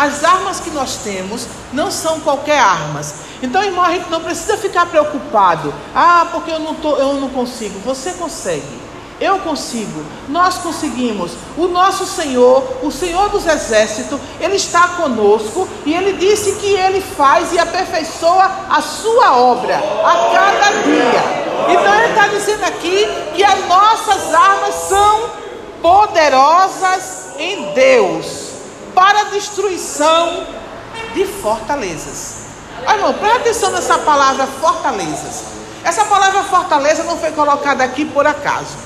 As 0.00 0.24
armas 0.24 0.60
que 0.60 0.70
nós 0.70 0.96
temos 1.04 1.46
não 1.74 1.90
são 1.90 2.20
qualquer 2.20 2.58
armas. 2.58 3.16
Então, 3.42 3.62
irmão, 3.62 3.84
a 3.84 3.92
gente 3.92 4.08
não 4.08 4.22
precisa 4.22 4.56
ficar 4.56 4.86
preocupado. 4.86 5.74
Ah, 5.94 6.28
porque 6.32 6.50
eu 6.50 6.58
não, 6.58 6.74
tô, 6.74 6.96
eu 6.96 7.20
não 7.20 7.28
consigo. 7.28 7.78
Você 7.80 8.12
consegue. 8.12 8.80
Eu 9.20 9.40
consigo, 9.40 10.02
nós 10.30 10.56
conseguimos. 10.56 11.32
O 11.54 11.68
nosso 11.68 12.06
Senhor, 12.06 12.78
o 12.82 12.90
Senhor 12.90 13.28
dos 13.28 13.46
Exércitos, 13.46 14.18
Ele 14.40 14.56
está 14.56 14.88
conosco 14.88 15.68
e 15.84 15.92
Ele 15.92 16.14
disse 16.14 16.52
que 16.52 16.68
Ele 16.68 17.02
faz 17.02 17.52
e 17.52 17.58
aperfeiçoa 17.58 18.50
a 18.70 18.80
sua 18.80 19.36
obra 19.36 19.76
a 19.76 20.30
cada 20.32 20.70
dia. 20.82 21.78
Então 21.78 21.94
Ele 21.94 22.08
está 22.08 22.26
dizendo 22.28 22.64
aqui 22.64 23.06
que 23.34 23.44
as 23.44 23.68
nossas 23.68 24.32
armas 24.32 24.74
são 24.88 25.24
poderosas 25.82 27.34
em 27.38 27.74
Deus 27.74 28.39
para 28.94 29.24
destruição 29.24 30.46
de 31.14 31.24
fortalezas. 31.26 32.40
Ah, 32.86 32.94
irmão, 32.94 33.12
presta 33.14 33.38
atenção 33.38 33.70
nessa 33.70 33.98
palavra 33.98 34.46
fortalezas. 34.46 35.44
Essa 35.84 36.04
palavra 36.04 36.42
fortaleza 36.44 37.04
não 37.04 37.16
foi 37.16 37.32
colocada 37.32 37.82
aqui 37.84 38.04
por 38.04 38.26
acaso. 38.26 38.76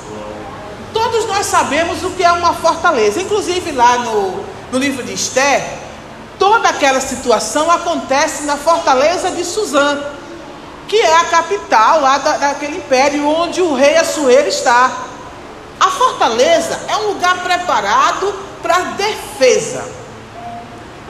Todos 0.93 1.27
nós 1.27 1.47
sabemos 1.47 2.05
o 2.05 2.11
que 2.11 2.23
é 2.23 2.33
uma 2.33 2.55
fortaleza. 2.55 3.21
Inclusive 3.21 3.73
lá 3.73 3.99
no, 3.99 4.45
no 4.71 4.79
livro 4.79 5.03
de 5.03 5.13
Esther, 5.13 5.63
toda 6.39 6.69
aquela 6.69 7.01
situação 7.01 7.71
acontece 7.71 8.45
na 8.45 8.57
fortaleza 8.57 9.31
de 9.33 9.45
Suzã, 9.45 10.01
que 10.87 11.01
é 11.01 11.17
a 11.17 11.25
capital 11.25 12.01
lá 12.01 12.19
da, 12.19 12.37
daquele 12.37 12.77
império 12.77 13.27
onde 13.27 13.61
o 13.61 13.75
rei 13.75 13.97
Assuero 13.97 14.49
está. 14.49 14.91
A 15.81 15.91
fortaleza 15.91 16.81
é 16.89 16.97
um 16.97 17.09
lugar 17.09 17.43
preparado 17.43 18.33
para 18.65 18.79
defesa. 18.97 19.85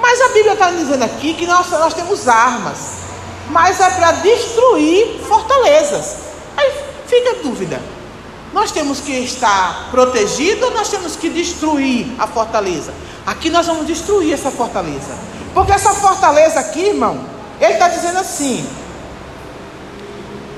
Mas 0.01 0.21
a 0.21 0.29
Bíblia 0.31 0.55
está 0.55 0.73
dizendo 0.73 1.05
aqui 1.05 1.35
que 1.35 1.47
nós, 1.47 1.71
nós 1.71 1.95
temos 1.95 2.27
armas, 2.27 2.79
mas 3.49 3.81
é 3.81 3.89
para 3.91 4.11
destruir 4.11 5.21
fortalezas. 5.21 6.17
Aí 6.57 6.73
fica 7.07 7.31
a 7.31 7.43
dúvida: 7.45 7.81
nós 8.53 8.73
temos 8.73 8.99
que 8.99 9.13
estar 9.13 9.89
protegidos 9.93 10.65
ou 10.65 10.71
nós 10.73 10.89
temos 10.89 11.15
que 11.15 11.31
destruir 11.31 12.13
a 12.19 12.27
fortaleza? 12.27 12.93
Aqui 13.25 13.49
nós 13.51 13.67
vamos 13.67 13.87
destruir 13.87 14.35
essa 14.35 14.51
fortaleza. 14.51 15.17
Porque 15.55 15.71
essa 15.71 15.95
fortaleza 15.95 16.59
aqui, 16.59 16.89
irmão, 16.89 17.21
ele 17.61 17.75
está 17.75 17.89
dizendo 17.89 18.19
assim: 18.19 18.67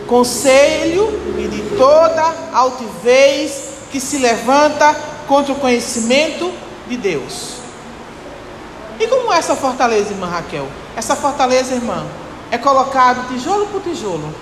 conselho 0.07 1.09
e 1.39 1.47
de 1.47 1.77
toda 1.77 2.35
altivez 2.55 3.65
que 3.93 4.01
se 4.01 4.17
levanta 4.17 4.97
contra 5.29 5.53
o 5.53 5.57
conhecimento 5.57 6.66
de 6.89 6.97
Deus. 6.97 7.57
E 8.99 9.07
como 9.07 9.33
é 9.33 9.39
essa 9.39 9.55
fortaleza, 9.55 10.11
irmã 10.11 10.27
Raquel? 10.27 10.67
Essa 10.97 11.15
fortaleza, 11.15 11.75
irmã, 11.75 12.07
é 12.51 12.57
colocado 12.57 13.29
tijolo 13.29 13.67
por 13.67 13.83
tijolo. 13.83 14.35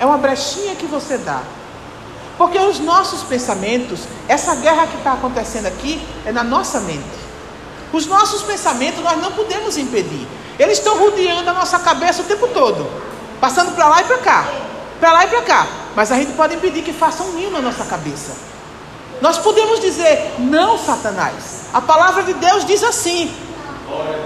É 0.00 0.06
uma 0.06 0.16
brechinha 0.16 0.74
que 0.76 0.86
você 0.86 1.18
dá. 1.18 1.42
Porque 2.38 2.58
os 2.58 2.78
nossos 2.78 3.22
pensamentos, 3.24 4.00
essa 4.28 4.54
guerra 4.54 4.86
que 4.86 4.96
está 4.96 5.12
acontecendo 5.12 5.66
aqui, 5.66 6.00
é 6.24 6.32
na 6.32 6.44
nossa 6.44 6.80
mente. 6.80 7.28
Os 7.92 8.06
nossos 8.06 8.42
pensamentos 8.42 9.02
nós 9.02 9.20
não 9.20 9.32
podemos 9.32 9.76
impedir. 9.76 10.26
Eles 10.58 10.78
estão 10.78 10.98
rodeando 10.98 11.50
a 11.50 11.52
nossa 11.52 11.78
cabeça 11.78 12.22
o 12.22 12.24
tempo 12.24 12.46
todo, 12.48 12.88
passando 13.40 13.74
para 13.74 13.88
lá 13.88 14.02
e 14.02 14.04
para 14.04 14.18
cá, 14.18 14.44
para 15.00 15.12
lá 15.12 15.24
e 15.24 15.28
para 15.28 15.42
cá. 15.42 15.66
Mas 15.96 16.12
a 16.12 16.16
gente 16.16 16.32
pode 16.32 16.54
impedir 16.54 16.82
que 16.82 16.92
faça 16.92 17.24
um 17.24 17.32
ninho 17.32 17.50
na 17.50 17.60
nossa 17.60 17.84
cabeça. 17.84 18.32
Nós 19.20 19.38
podemos 19.38 19.80
dizer, 19.80 20.34
não, 20.38 20.78
Satanás. 20.78 21.58
A 21.72 21.80
palavra 21.80 22.22
de 22.22 22.34
Deus 22.34 22.64
diz 22.64 22.82
assim. 22.82 23.32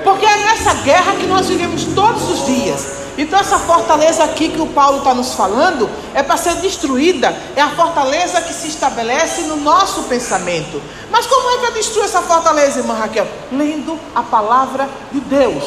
Porque 0.05 0.27
é 0.27 0.37
nessa 0.39 0.75
guerra 0.75 1.13
que 1.13 1.27
nós 1.27 1.47
vivemos 1.47 1.85
todos 1.95 2.29
os 2.29 2.47
dias. 2.47 3.03
Então, 3.17 3.39
essa 3.39 3.59
fortaleza 3.59 4.25
aqui 4.25 4.49
que 4.49 4.61
o 4.61 4.67
Paulo 4.69 4.99
está 4.99 5.13
nos 5.13 5.35
falando 5.35 5.89
é 6.15 6.23
para 6.23 6.37
ser 6.37 6.55
destruída. 6.57 7.35
É 7.55 7.61
a 7.61 7.69
fortaleza 7.71 8.41
que 8.41 8.55
se 8.55 8.69
estabelece 8.69 9.43
no 9.43 9.57
nosso 9.57 10.05
pensamento. 10.05 10.83
Mas 11.11 11.27
como 11.27 11.51
é 11.51 11.59
que 11.59 11.67
eu 11.67 11.73
destruo 11.73 12.05
essa 12.05 12.23
fortaleza, 12.23 12.81
irmã 12.81 12.95
Raquel? 12.95 13.29
Lendo 13.53 13.99
a 14.15 14.23
palavra 14.23 14.89
de 15.13 15.21
Deus. 15.21 15.63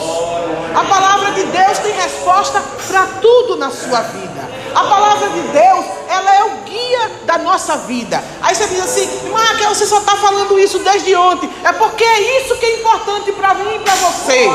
A 0.75 0.83
palavra 0.83 1.31
de 1.31 1.43
Deus 1.43 1.77
tem 1.79 1.93
resposta 1.93 2.61
para 2.87 3.05
tudo 3.21 3.57
na 3.57 3.69
sua 3.69 4.01
vida. 4.01 4.49
A 4.73 4.83
palavra 4.83 5.29
de 5.29 5.41
Deus, 5.41 5.85
ela 6.15 6.35
é 6.35 6.43
o 6.45 6.49
guia 6.65 7.11
da 7.25 7.37
nossa 7.37 7.77
vida. 7.77 8.23
Aí 8.41 8.55
você 8.55 8.67
diz 8.67 8.79
assim, 8.79 9.31
Raquel, 9.33 9.69
você 9.69 9.85
só 9.85 9.99
está 9.99 10.15
falando 10.15 10.57
isso 10.57 10.79
desde 10.79 11.15
ontem. 11.15 11.49
É 11.63 11.71
porque 11.73 12.03
é 12.03 12.39
isso 12.41 12.55
que 12.55 12.65
é 12.65 12.79
importante 12.79 13.31
para 13.33 13.53
mim 13.55 13.75
e 13.75 13.79
para 13.79 13.95
você. 13.95 14.45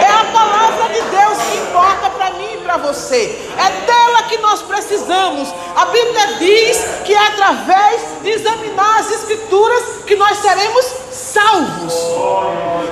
É 0.00 0.10
a 0.10 0.24
palavra 0.32 0.88
de 0.88 1.00
Deus 1.00 1.38
que 1.50 1.56
importa 1.58 2.10
para 2.10 2.30
mim 2.32 2.54
e 2.54 2.58
para 2.58 2.76
você. 2.76 3.38
É 3.56 3.86
dela 3.86 4.22
que 4.24 4.36
nós 4.38 4.62
precisamos. 4.62 5.48
A 5.74 5.86
Bíblia 5.86 6.26
diz 6.38 6.84
que 7.04 7.14
é 7.14 7.26
através 7.28 8.02
de 8.22 8.30
examinar 8.30 9.00
as 9.00 9.10
Escrituras 9.12 9.82
que 10.06 10.16
nós 10.16 10.38
seremos 10.38 10.84
salvos. 11.10 11.94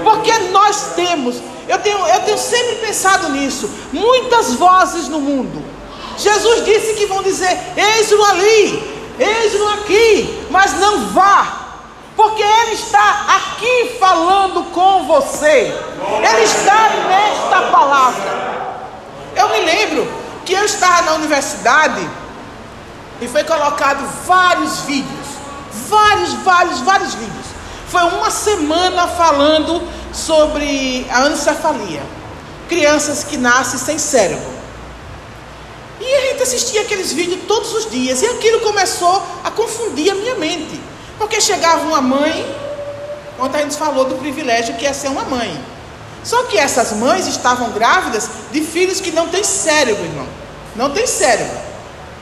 Porque 0.02 0.32
nós 0.50 0.92
temos, 0.96 1.36
eu 1.68 1.78
tenho, 1.78 1.98
eu 2.06 2.20
tenho 2.20 2.38
sempre 2.38 2.76
pensado 2.76 3.28
nisso, 3.30 3.70
muitas 3.92 4.54
vozes 4.54 5.08
no 5.08 5.20
mundo 5.20 5.73
Jesus 6.16 6.64
disse 6.64 6.94
que 6.94 7.06
vão 7.06 7.22
dizer: 7.22 7.58
eis-no 7.76 8.24
ali, 8.24 9.14
eis-no 9.18 9.68
aqui, 9.70 10.46
mas 10.50 10.78
não 10.78 11.08
vá, 11.08 11.64
porque 12.16 12.42
Ele 12.42 12.72
está 12.72 13.26
aqui 13.36 13.96
falando 13.98 14.70
com 14.72 15.06
você, 15.06 15.74
Ele 16.32 16.42
está 16.42 16.90
nesta 17.08 17.70
palavra. 17.70 18.44
Eu 19.36 19.48
me 19.48 19.60
lembro 19.60 20.08
que 20.44 20.52
eu 20.52 20.64
estava 20.64 21.02
na 21.02 21.12
universidade 21.14 22.08
e 23.20 23.28
foi 23.28 23.42
colocado 23.44 24.06
vários 24.26 24.80
vídeos, 24.80 25.26
vários, 25.88 26.32
vários, 26.34 26.80
vários 26.80 27.14
vídeos. 27.14 27.46
Foi 27.88 28.02
uma 28.02 28.30
semana 28.30 29.06
falando 29.08 29.82
sobre 30.12 31.06
a 31.10 31.24
anencefalia, 31.24 32.02
crianças 32.68 33.24
que 33.24 33.36
nascem 33.36 33.78
sem 33.78 33.98
cérebro. 33.98 34.53
Gente 36.34 36.42
assistia 36.42 36.80
aqueles 36.80 37.12
vídeos 37.12 37.42
todos 37.46 37.72
os 37.72 37.88
dias. 37.88 38.20
E 38.20 38.26
aquilo 38.26 38.58
começou 38.60 39.22
a 39.44 39.52
confundir 39.52 40.10
a 40.10 40.16
minha 40.16 40.34
mente. 40.34 40.80
Porque 41.16 41.40
chegava 41.40 41.86
uma 41.86 42.00
mãe, 42.00 42.44
ontem 43.38 43.58
a 43.58 43.62
gente 43.62 43.76
falou 43.76 44.04
do 44.04 44.16
privilégio 44.16 44.74
que 44.74 44.84
é 44.84 44.92
ser 44.92 45.08
uma 45.08 45.22
mãe. 45.22 45.64
Só 46.24 46.42
que 46.44 46.58
essas 46.58 46.92
mães 46.94 47.28
estavam 47.28 47.70
grávidas 47.70 48.28
de 48.50 48.60
filhos 48.62 49.00
que 49.00 49.12
não 49.12 49.28
têm 49.28 49.44
cérebro, 49.44 50.04
irmão. 50.04 50.26
Não 50.74 50.90
tem 50.90 51.06
cérebro. 51.06 51.56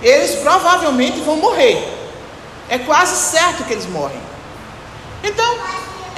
Eles 0.03 0.35
provavelmente 0.41 1.21
vão 1.21 1.37
morrer. 1.37 1.83
É 2.69 2.79
quase 2.81 3.17
certo 3.17 3.65
que 3.65 3.73
eles 3.73 3.87
morrem. 3.87 4.21
Então, 5.25 5.57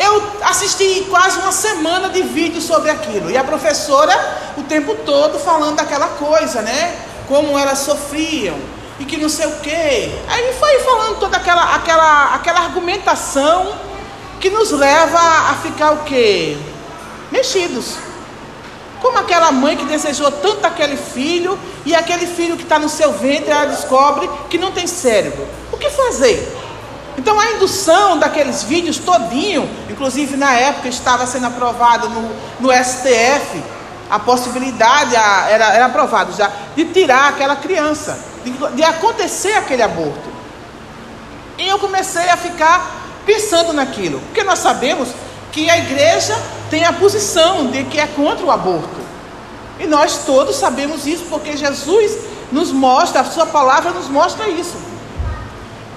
eu 0.00 0.32
assisti 0.42 1.06
quase 1.08 1.38
uma 1.38 1.52
semana 1.52 2.08
de 2.08 2.22
vídeo 2.22 2.60
sobre 2.60 2.90
aquilo. 2.90 3.30
E 3.30 3.36
a 3.36 3.44
professora, 3.44 4.12
o 4.56 4.64
tempo 4.64 4.96
todo, 5.06 5.38
falando 5.38 5.76
daquela 5.76 6.08
coisa, 6.08 6.60
né? 6.60 7.13
Como 7.28 7.58
elas 7.58 7.80
sofriam 7.80 8.56
e 8.98 9.04
que 9.04 9.16
não 9.16 9.28
sei 9.28 9.46
o 9.46 9.60
quê. 9.60 10.10
Aí 10.28 10.52
foi 10.58 10.78
falando 10.80 11.18
toda 11.18 11.36
aquela, 11.36 11.74
aquela, 11.74 12.34
aquela 12.34 12.60
argumentação 12.60 13.74
que 14.40 14.50
nos 14.50 14.70
leva 14.70 15.18
a 15.18 15.54
ficar 15.62 15.92
o 15.92 16.04
quê? 16.04 16.56
Mexidos. 17.30 17.96
Como 19.00 19.18
aquela 19.18 19.52
mãe 19.52 19.76
que 19.76 19.84
desejou 19.84 20.30
tanto 20.30 20.66
aquele 20.66 20.96
filho 20.96 21.58
e 21.84 21.94
aquele 21.94 22.26
filho 22.26 22.56
que 22.56 22.62
está 22.62 22.78
no 22.78 22.88
seu 22.88 23.12
ventre, 23.12 23.50
ela 23.50 23.66
descobre 23.66 24.28
que 24.48 24.56
não 24.56 24.72
tem 24.72 24.86
cérebro. 24.86 25.46
O 25.72 25.76
que 25.76 25.90
fazer? 25.90 26.56
Então 27.16 27.38
a 27.38 27.52
indução 27.52 28.18
daqueles 28.18 28.62
vídeos 28.62 28.98
todinho, 28.98 29.68
inclusive 29.90 30.36
na 30.36 30.52
época 30.54 30.88
estava 30.88 31.26
sendo 31.26 31.46
aprovado 31.46 32.08
no, 32.08 32.30
no 32.60 32.72
STF, 32.72 33.62
a 34.10 34.18
possibilidade 34.18 35.14
era, 35.14 35.72
era 35.72 35.86
aprovado 35.86 36.36
já 36.36 36.50
de 36.76 36.84
tirar 36.86 37.28
aquela 37.28 37.56
criança, 37.56 38.18
de, 38.44 38.50
de 38.50 38.84
acontecer 38.84 39.54
aquele 39.54 39.82
aborto. 39.82 40.34
E 41.58 41.68
eu 41.68 41.78
comecei 41.78 42.28
a 42.28 42.36
ficar 42.36 43.02
pensando 43.24 43.72
naquilo, 43.72 44.20
porque 44.20 44.42
nós 44.42 44.58
sabemos 44.58 45.08
que 45.52 45.70
a 45.70 45.78
igreja 45.78 46.36
tem 46.68 46.84
a 46.84 46.92
posição 46.92 47.70
de 47.70 47.84
que 47.84 47.98
é 47.98 48.06
contra 48.06 48.44
o 48.44 48.50
aborto. 48.50 49.04
E 49.78 49.86
nós 49.86 50.24
todos 50.26 50.56
sabemos 50.56 51.06
isso, 51.06 51.24
porque 51.30 51.56
Jesus 51.56 52.18
nos 52.52 52.70
mostra, 52.70 53.20
a 53.20 53.24
sua 53.24 53.46
palavra 53.46 53.90
nos 53.90 54.08
mostra 54.08 54.48
isso. 54.48 54.76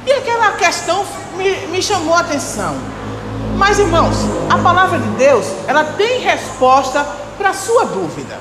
E 0.06 0.12
aquela 0.12 0.54
questão 0.54 1.06
me, 1.36 1.68
me 1.68 1.82
chamou 1.82 2.14
a 2.14 2.20
atenção. 2.20 2.76
Mas 3.58 3.80
irmãos, 3.80 4.16
a 4.50 4.58
palavra 4.60 5.00
de 5.00 5.10
Deus, 5.10 5.46
ela 5.68 5.84
tem 5.84 6.20
resposta 6.20 7.06
para 7.38 7.50
a 7.50 7.54
sua 7.54 7.86
dúvida. 7.86 8.40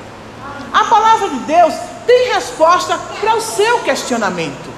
A 0.72 0.84
palavra 0.84 1.28
de 1.28 1.38
Deus 1.40 1.74
tem 2.06 2.32
resposta 2.32 2.98
para 3.20 3.34
o 3.34 3.40
seu 3.40 3.80
questionamento. 3.80 4.70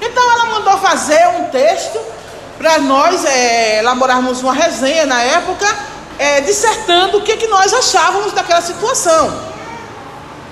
Então 0.00 0.30
ela 0.30 0.46
mandou 0.46 0.78
fazer 0.78 1.26
um 1.38 1.44
texto 1.44 1.98
para 2.58 2.78
nós 2.78 3.24
é, 3.24 3.78
elaborarmos 3.78 4.42
uma 4.42 4.52
resenha 4.52 5.06
na 5.06 5.22
época, 5.22 5.66
é, 6.18 6.40
dissertando 6.40 7.18
o 7.18 7.22
que, 7.22 7.36
que 7.36 7.46
nós 7.46 7.72
achávamos 7.72 8.32
daquela 8.32 8.60
situação. 8.60 9.56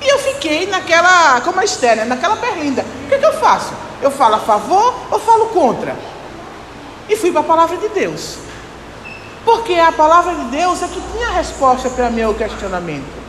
E 0.01 0.09
eu 0.09 0.19
fiquei 0.19 0.67
naquela, 0.67 1.41
como 1.41 1.61
a 1.61 1.65
Esther, 1.65 1.97
né, 1.97 2.05
naquela 2.05 2.37
berlinda. 2.37 2.85
O 3.05 3.09
que, 3.09 3.19
que 3.19 3.25
eu 3.25 3.33
faço? 3.41 3.73
Eu 4.03 4.11
falo 4.11 4.35
a 4.35 4.41
favor 4.41 4.95
ou 5.11 5.19
falo 5.19 5.47
contra? 5.47 5.97
E 7.09 7.17
fui 7.17 7.33
para 7.33 7.41
a 7.41 7.45
palavra 7.45 7.77
de 7.77 7.89
Deus. 7.89 8.37
Porque 9.45 9.75
a 9.75 9.93
palavra 9.93 10.35
de 10.35 10.45
Deus 10.45 10.83
é 10.83 10.89
que 10.89 11.01
tinha 11.13 11.31
resposta 11.31 11.91
para 11.91 12.11
meu 12.11 12.35
questionamento. 12.35 13.25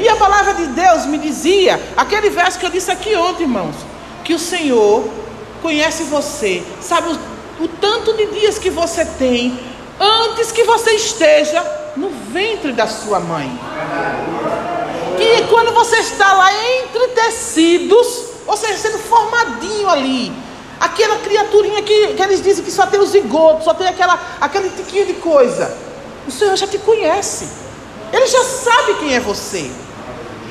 E 0.00 0.08
a 0.08 0.16
palavra 0.16 0.54
de 0.54 0.66
Deus 0.66 1.06
me 1.06 1.18
dizia, 1.18 1.80
aquele 1.96 2.30
verso 2.30 2.58
que 2.58 2.66
eu 2.66 2.70
disse 2.70 2.90
aqui 2.90 3.16
ontem, 3.16 3.44
irmãos, 3.44 3.74
que 4.24 4.34
o 4.34 4.38
Senhor 4.38 5.08
conhece 5.62 6.04
você, 6.04 6.62
sabe 6.80 7.08
o, 7.08 7.64
o 7.64 7.68
tanto 7.68 8.12
de 8.12 8.26
dias 8.26 8.58
que 8.58 8.70
você 8.70 9.04
tem 9.04 9.58
antes 9.98 10.52
que 10.52 10.64
você 10.64 10.92
esteja 10.92 11.64
no 11.96 12.10
ventre 12.10 12.72
da 12.72 12.86
sua 12.86 13.18
mãe. 13.18 13.50
E 15.18 15.42
quando 15.48 15.72
você 15.72 15.96
está 15.96 16.32
lá 16.32 16.52
entre 16.52 17.08
tecidos, 17.08 18.24
ou 18.46 18.56
seja, 18.56 18.78
sendo 18.78 18.98
formadinho 18.98 19.88
ali, 19.88 20.32
Aquela 20.80 21.16
criaturinha 21.16 21.82
que, 21.82 22.14
que 22.14 22.22
eles 22.22 22.42
dizem 22.42 22.64
que 22.64 22.70
só 22.70 22.86
tem 22.86 23.00
o 23.00 23.06
zigoto, 23.06 23.64
só 23.64 23.74
tem 23.74 23.88
aquela, 23.88 24.18
aquele 24.40 24.70
tiquinho 24.70 25.06
de 25.06 25.14
coisa. 25.14 25.76
O 26.26 26.30
Senhor 26.30 26.56
já 26.56 26.66
te 26.66 26.78
conhece. 26.78 27.48
Ele 28.12 28.26
já 28.26 28.44
sabe 28.44 28.94
quem 28.94 29.14
é 29.14 29.20
você. 29.20 29.70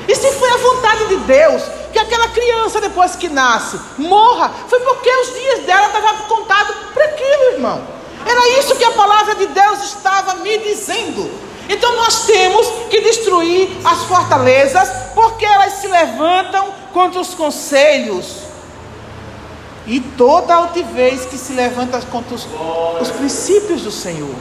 E 0.06 0.14
se 0.14 0.32
foi 0.32 0.50
a 0.50 0.56
vontade 0.56 1.06
de 1.06 1.16
Deus 1.16 1.62
que 1.92 1.98
aquela 1.98 2.28
criança, 2.28 2.80
depois 2.80 3.16
que 3.16 3.28
nasce, 3.28 3.78
morra, 3.96 4.52
foi 4.68 4.80
porque 4.80 5.10
os 5.10 5.34
dias 5.34 5.60
dela 5.60 5.86
estavam 5.86 6.16
contados 6.28 6.76
para 6.92 7.04
aquilo, 7.04 7.52
irmão. 7.52 7.82
Era 8.26 8.48
isso 8.58 8.76
que 8.76 8.84
a 8.84 8.90
palavra 8.90 9.34
de 9.34 9.46
Deus 9.46 9.82
estava 9.84 10.34
me 10.34 10.58
dizendo. 10.58 11.30
Então 11.68 11.96
nós 11.96 12.26
temos 12.26 12.66
que 12.90 13.00
destruir 13.00 13.68
as 13.84 14.04
fortalezas, 14.04 14.88
porque 15.14 15.44
elas 15.44 15.74
se 15.74 15.86
levantam 15.86 16.66
contra 16.92 17.20
os 17.20 17.34
conselhos 17.34 18.47
e 19.88 20.00
toda 20.00 20.54
altivez 20.54 21.24
que 21.24 21.38
se 21.38 21.54
levanta 21.54 21.98
contra 22.02 22.34
os, 22.34 22.46
os 23.00 23.10
princípios 23.10 23.82
do 23.82 23.90
Senhor. 23.90 24.34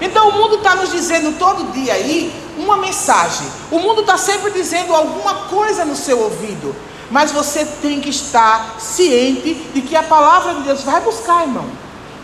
Então 0.00 0.28
o 0.28 0.32
mundo 0.32 0.56
está 0.56 0.76
nos 0.76 0.92
dizendo 0.92 1.36
todo 1.38 1.72
dia 1.72 1.92
aí 1.92 2.32
uma 2.56 2.76
mensagem. 2.76 3.46
O 3.70 3.80
mundo 3.80 4.02
está 4.02 4.16
sempre 4.16 4.52
dizendo 4.52 4.94
alguma 4.94 5.34
coisa 5.48 5.84
no 5.84 5.96
seu 5.96 6.20
ouvido. 6.20 6.74
Mas 7.10 7.32
você 7.32 7.64
tem 7.82 8.00
que 8.00 8.10
estar 8.10 8.76
ciente 8.78 9.54
de 9.74 9.80
que 9.80 9.96
a 9.96 10.02
palavra 10.02 10.54
de 10.54 10.62
Deus 10.62 10.82
vai 10.82 11.00
buscar, 11.00 11.42
irmão. 11.42 11.66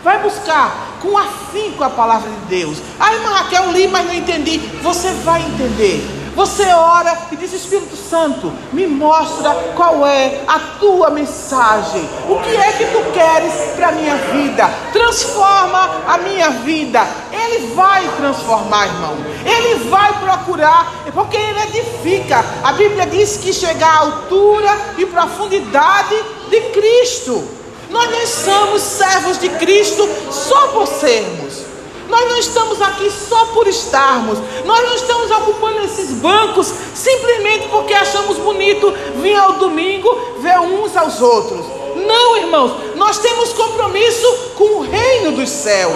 Vai 0.03 0.21
buscar 0.21 0.97
com 1.01 1.17
afinco 1.17 1.83
a 1.83 1.89
palavra 1.89 2.29
de 2.29 2.45
Deus. 2.47 2.77
Ah, 2.99 3.13
irmã 3.13 3.29
Raquel, 3.29 3.71
li, 3.71 3.87
mas 3.87 4.05
não 4.05 4.13
entendi. 4.13 4.57
Você 4.81 5.11
vai 5.23 5.41
entender. 5.41 6.22
Você 6.35 6.65
ora 6.65 7.27
e 7.31 7.35
diz: 7.35 7.53
Espírito 7.53 7.95
Santo, 7.95 8.51
me 8.71 8.87
mostra 8.87 9.51
qual 9.75 10.05
é 10.05 10.41
a 10.47 10.59
tua 10.79 11.09
mensagem. 11.11 12.07
O 12.27 12.39
que 12.39 12.55
é 12.55 12.71
que 12.71 12.85
tu 12.85 13.11
queres 13.11 13.53
para 13.75 13.89
a 13.89 13.91
minha 13.91 14.15
vida? 14.15 14.69
Transforma 14.91 16.01
a 16.07 16.17
minha 16.17 16.49
vida. 16.49 17.05
Ele 17.31 17.73
vai 17.75 18.07
transformar, 18.17 18.87
irmão. 18.87 19.15
Ele 19.45 19.89
vai 19.89 20.11
procurar, 20.19 20.91
porque 21.13 21.37
ele 21.37 21.61
edifica. 21.63 22.43
A 22.63 22.73
Bíblia 22.73 23.05
diz 23.05 23.37
que 23.37 23.53
chega 23.53 23.85
à 23.85 23.99
altura 23.99 24.71
e 24.97 25.05
profundidade 25.05 26.15
de 26.49 26.61
Cristo. 26.71 27.47
Nós 27.91 28.09
não 28.09 28.25
somos 28.25 28.81
servos 28.81 29.39
de 29.39 29.49
Cristo 29.49 30.09
só 30.31 30.69
por 30.69 30.87
sermos. 30.87 31.62
Nós 32.13 32.29
não 32.29 32.37
estamos 32.37 32.79
aqui 32.79 33.09
só 33.09 33.45
por 33.45 33.67
estarmos. 33.67 34.37
Nós 34.65 34.83
não 34.83 34.93
estamos 34.93 35.31
ocupando 35.31 35.79
esses 35.79 36.11
bancos 36.11 36.71
simplesmente 36.93 37.67
porque 37.69 37.91
achamos 37.91 38.37
bonito 38.37 38.93
vir 39.15 39.35
ao 39.35 39.53
domingo 39.53 40.07
ver 40.37 40.59
uns 40.59 40.95
aos 40.95 41.19
outros. 41.19 41.65
Não, 41.95 42.37
irmãos, 42.37 42.95
nós 42.95 43.17
temos 43.17 43.53
compromisso 43.53 44.27
com 44.55 44.75
o 44.75 44.81
reino 44.81 45.31
dos 45.31 45.49
céus. 45.49 45.93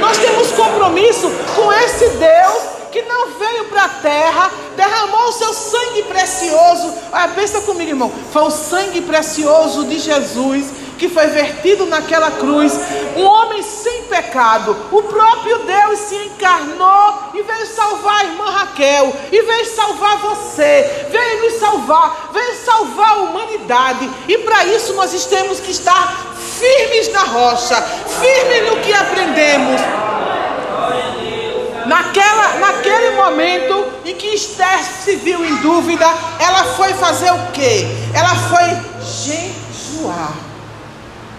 Nós 0.00 0.16
temos 0.18 0.52
compromisso 0.52 1.28
com 1.56 1.72
esse 1.72 2.10
Deus 2.10 2.76
que 2.92 3.02
não 3.02 3.30
veio 3.32 3.64
para 3.64 3.84
a 3.84 3.88
terra, 3.88 4.50
derramou 4.76 5.28
o 5.28 5.32
seu 5.32 5.52
sangue 5.52 6.04
precioso. 6.04 6.94
Olha, 7.12 7.28
pensa 7.34 7.60
comigo, 7.62 7.90
irmão. 7.90 8.12
Foi 8.32 8.42
o 8.42 8.50
sangue 8.50 9.00
precioso 9.00 9.84
de 9.84 9.98
Jesus 9.98 10.66
que 10.98 11.08
foi 11.08 11.26
vertido 11.28 11.86
naquela 11.86 12.30
cruz, 12.30 12.72
um 13.16 13.24
homem 13.24 13.62
sem 13.62 14.04
pecado, 14.04 14.76
o 14.90 15.02
próprio 15.02 15.58
Deus 15.58 15.98
se 16.00 16.16
encarnou 16.16 17.30
e 17.34 17.42
veio 17.42 17.66
salvar 17.66 18.20
a 18.20 18.24
irmã 18.24 18.50
Raquel, 18.50 19.14
e 19.30 19.42
veio 19.42 19.66
salvar 19.66 20.18
você, 20.18 21.06
veio 21.10 21.42
nos 21.42 21.60
salvar, 21.60 22.30
veio 22.32 22.54
salvar 22.64 23.10
a 23.10 23.16
humanidade, 23.16 24.10
e 24.28 24.38
para 24.38 24.64
isso 24.66 24.94
nós 24.94 25.26
temos 25.26 25.60
que 25.60 25.70
estar 25.70 26.34
firmes 26.58 27.12
na 27.12 27.22
rocha, 27.22 27.80
firmes 28.20 28.70
no 28.70 28.76
que 28.80 28.92
aprendemos. 28.92 29.80
Naquela, 31.86 32.54
naquele 32.58 33.10
momento 33.10 33.86
em 34.04 34.14
que 34.16 34.34
Esther 34.34 34.82
se 34.82 35.16
viu 35.16 35.44
em 35.44 35.54
dúvida, 35.56 36.06
ela 36.40 36.64
foi 36.74 36.92
fazer 36.94 37.30
o 37.30 37.52
quê? 37.52 37.86
Ela 38.12 38.34
foi 38.34 39.04
jejuar. 39.04 40.45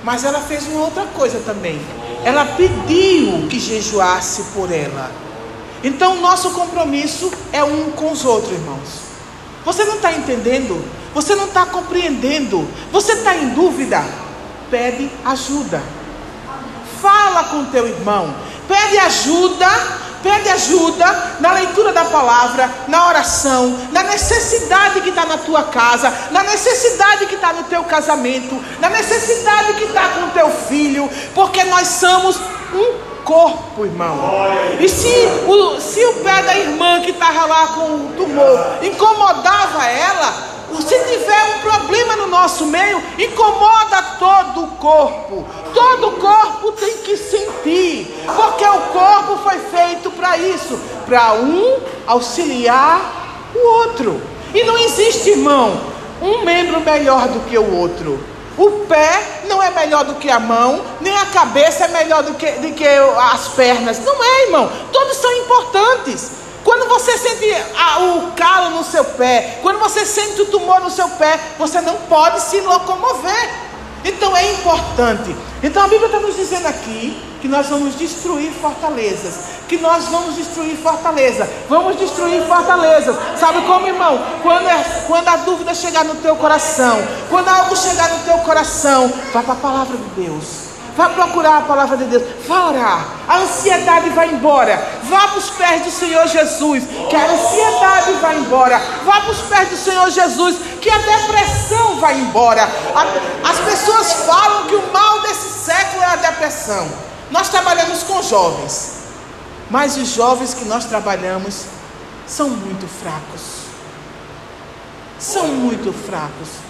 Mas 0.03 0.23
ela 0.23 0.39
fez 0.39 0.67
uma 0.67 0.81
outra 0.81 1.03
coisa 1.07 1.39
também. 1.45 1.79
Ela 2.23 2.45
pediu 2.45 3.47
que 3.49 3.59
jejuasse 3.59 4.43
por 4.53 4.71
ela. 4.71 5.11
Então, 5.83 6.21
nosso 6.21 6.51
compromisso 6.51 7.31
é 7.51 7.63
um 7.63 7.91
com 7.91 8.11
os 8.11 8.25
outros, 8.25 8.53
irmãos. 8.53 9.07
Você 9.63 9.83
não 9.85 9.95
está 9.95 10.13
entendendo? 10.13 10.83
Você 11.13 11.35
não 11.35 11.45
está 11.45 11.65
compreendendo? 11.65 12.67
Você 12.91 13.13
está 13.13 13.35
em 13.35 13.49
dúvida? 13.49 14.03
Pede 14.69 15.09
ajuda. 15.25 15.81
Fala 17.01 17.45
com 17.45 17.65
teu 17.65 17.87
irmão. 17.87 18.33
Pede 18.67 18.97
ajuda 18.97 19.67
Pede 20.23 20.49
ajuda 20.49 21.37
na 21.39 21.51
leitura 21.53 21.93
da 21.93 22.05
palavra, 22.05 22.69
na 22.87 23.07
oração, 23.07 23.77
na 23.91 24.03
necessidade 24.03 25.01
que 25.01 25.09
está 25.09 25.25
na 25.25 25.37
tua 25.37 25.63
casa, 25.63 26.13
na 26.31 26.43
necessidade 26.43 27.25
que 27.27 27.35
está 27.35 27.53
no 27.53 27.63
teu 27.63 27.83
casamento, 27.83 28.61
na 28.79 28.89
necessidade 28.89 29.73
que 29.73 29.85
está 29.85 30.09
com 30.09 30.25
o 30.25 30.31
teu 30.31 30.49
filho, 30.49 31.09
porque 31.33 31.63
nós 31.65 31.87
somos 31.87 32.37
um 32.73 33.07
corpo, 33.23 33.85
irmão. 33.85 34.17
E 34.79 34.87
se 34.87 35.27
o, 35.45 35.81
se 35.81 36.03
o 36.05 36.13
pé 36.23 36.41
da 36.43 36.57
irmã 36.57 37.01
que 37.01 37.11
estava 37.11 37.45
lá 37.45 37.67
com 37.67 37.81
o 37.81 38.13
tumor 38.15 38.79
incomodava 38.81 39.85
ela, 39.85 40.56
se 40.81 40.95
tiver 40.95 41.43
um 41.55 41.59
problema 41.59 42.15
no 42.15 42.27
nosso 42.27 42.65
meio, 42.65 43.01
incomoda 43.17 44.01
todo 44.19 44.63
o 44.63 44.67
corpo. 44.77 45.45
Todo 45.73 46.07
o 46.09 46.11
corpo 46.13 46.71
tem 46.73 46.97
que 46.97 47.17
sentir, 47.17 48.13
porque 48.35 48.65
o 48.65 48.79
corpo 48.93 49.37
foi 49.43 49.59
feito 49.59 50.11
para 50.11 50.37
isso 50.37 50.79
para 51.05 51.33
um 51.33 51.79
auxiliar 52.05 53.49
o 53.55 53.59
outro. 53.79 54.21
E 54.53 54.63
não 54.63 54.77
existe, 54.77 55.31
irmão, 55.31 55.79
um 56.21 56.43
membro 56.43 56.81
melhor 56.81 57.27
do 57.29 57.39
que 57.41 57.57
o 57.57 57.75
outro. 57.75 58.19
O 58.57 58.85
pé 58.87 59.43
não 59.47 59.61
é 59.61 59.69
melhor 59.69 60.03
do 60.03 60.15
que 60.15 60.29
a 60.29 60.39
mão, 60.39 60.81
nem 60.99 61.15
a 61.15 61.27
cabeça 61.27 61.85
é 61.85 61.87
melhor 61.89 62.23
do 62.23 62.33
que, 62.33 62.51
do 62.53 62.73
que 62.73 62.87
as 62.87 63.49
pernas. 63.49 64.03
Não 64.03 64.23
é, 64.23 64.43
irmão. 64.45 64.71
Todos 64.91 65.17
são 65.17 65.31
importantes. 65.31 66.31
Quando 66.67 66.89
você 66.89 67.17
sente 67.17 67.45
a, 67.77 67.99
o 67.99 68.33
calo 68.33 68.71
no 68.71 68.83
seu 68.83 69.05
pé, 69.05 69.59
quando 69.61 69.79
você 69.79 70.05
sente 70.05 70.41
o 70.41 70.47
tumor 70.47 70.81
no 70.81 70.89
seu 70.89 71.07
pé, 71.11 71.39
você 71.57 71.79
não 71.79 71.95
pode 72.09 72.41
se 72.41 72.59
locomover. 72.59 73.49
Então 74.03 74.35
é 74.35 74.51
importante. 74.51 75.33
Então 75.63 75.85
a 75.85 75.87
Bíblia 75.87 76.07
está 76.07 76.19
nos 76.19 76.35
dizendo 76.35 76.67
aqui 76.67 77.23
que 77.39 77.47
nós 77.47 77.67
vamos 77.67 77.95
destruir 77.95 78.51
fortalezas. 78.51 79.35
Que 79.69 79.77
nós 79.77 80.09
vamos 80.09 80.35
destruir 80.35 80.75
fortaleza. 80.75 81.49
Vamos 81.69 81.97
destruir 81.97 82.45
fortalezas. 82.45 83.15
Sabe 83.39 83.61
como, 83.61 83.87
irmão? 83.87 84.21
Quando, 84.43 84.67
é, 84.67 85.03
quando 85.07 85.27
a 85.29 85.37
dúvida 85.37 85.73
chegar 85.73 86.03
no 86.03 86.15
teu 86.15 86.35
coração, 86.35 87.01
quando 87.29 87.47
algo 87.47 87.77
chegar 87.77 88.09
no 88.09 88.25
teu 88.25 88.39
coração, 88.39 89.09
vá 89.31 89.41
para 89.41 89.53
a 89.53 89.55
palavra 89.55 89.95
de 89.95 90.21
Deus. 90.21 90.66
Vá 90.97 91.09
procurar 91.09 91.57
a 91.57 91.61
palavra 91.61 91.95
de 91.95 92.05
Deus. 92.05 92.23
Vá 92.47 92.69
orar. 92.69 93.05
A 93.27 93.37
ansiedade 93.37 94.09
vai 94.09 94.29
embora. 94.31 94.75
Vá 95.03 95.27
para 95.27 95.37
os 95.37 95.51
pés 95.51 95.83
do 95.83 95.91
Senhor 95.91 96.27
Jesus. 96.27 96.83
Que 97.07 97.15
a 97.15 97.31
ansiedade 97.31 98.13
vai 98.13 98.37
embora. 98.39 98.81
Vá 99.05 99.21
para 99.21 99.31
os 99.31 99.41
pés 99.41 99.69
do 99.69 99.77
Senhor 99.77 100.09
Jesus. 100.09 100.55
Que 100.81 100.89
a 100.89 100.97
depressão 100.97 101.97
vai 101.99 102.19
embora. 102.19 102.67
As 103.47 103.59
pessoas 103.59 104.11
falam 104.25 104.65
que 104.65 104.75
o 104.75 104.91
mal 104.91 105.21
desse 105.21 105.65
século 105.65 106.01
é 106.01 106.07
a 106.07 106.15
depressão. 106.15 106.89
Nós 107.29 107.47
trabalhamos 107.49 108.01
com 108.01 108.19
jovens. 108.23 108.97
Mas 109.69 109.97
os 109.97 110.07
jovens 110.09 110.55
que 110.55 110.65
nós 110.65 110.85
trabalhamos 110.85 111.65
são 112.25 112.49
muito 112.49 112.87
fracos. 112.87 113.41
São 115.19 115.47
muito 115.47 115.93
fracos. 115.93 116.66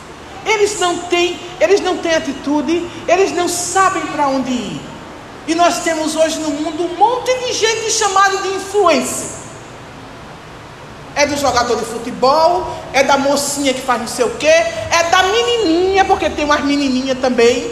Eles 0.47 0.79
não 0.79 0.97
têm, 0.97 1.37
eles 1.59 1.81
não 1.81 1.97
têm 1.97 2.15
atitude, 2.15 2.89
eles 3.05 3.33
não 3.33 3.49
sabem 3.49 4.01
para 4.07 4.29
onde 4.29 4.49
ir. 4.49 4.81
E 5.45 5.53
nós 5.53 5.79
temos 5.79 6.15
hoje 6.15 6.39
no 6.39 6.49
mundo 6.51 6.83
um 6.83 6.95
monte 6.95 7.33
de 7.39 7.51
gente 7.51 7.91
chamada 7.91 8.37
de 8.37 8.47
influência. 8.47 9.37
É 11.15 11.25
do 11.25 11.35
jogador 11.35 11.75
de 11.75 11.83
futebol, 11.83 12.73
é 12.93 13.03
da 13.03 13.17
mocinha 13.17 13.73
que 13.73 13.81
faz 13.81 13.99
não 13.99 14.07
sei 14.07 14.25
o 14.25 14.29
quê, 14.37 14.47
é 14.47 15.03
da 15.11 15.23
menininha, 15.23 16.05
porque 16.05 16.29
tem 16.29 16.45
umas 16.45 16.63
menininhas 16.63 17.19
também. 17.19 17.71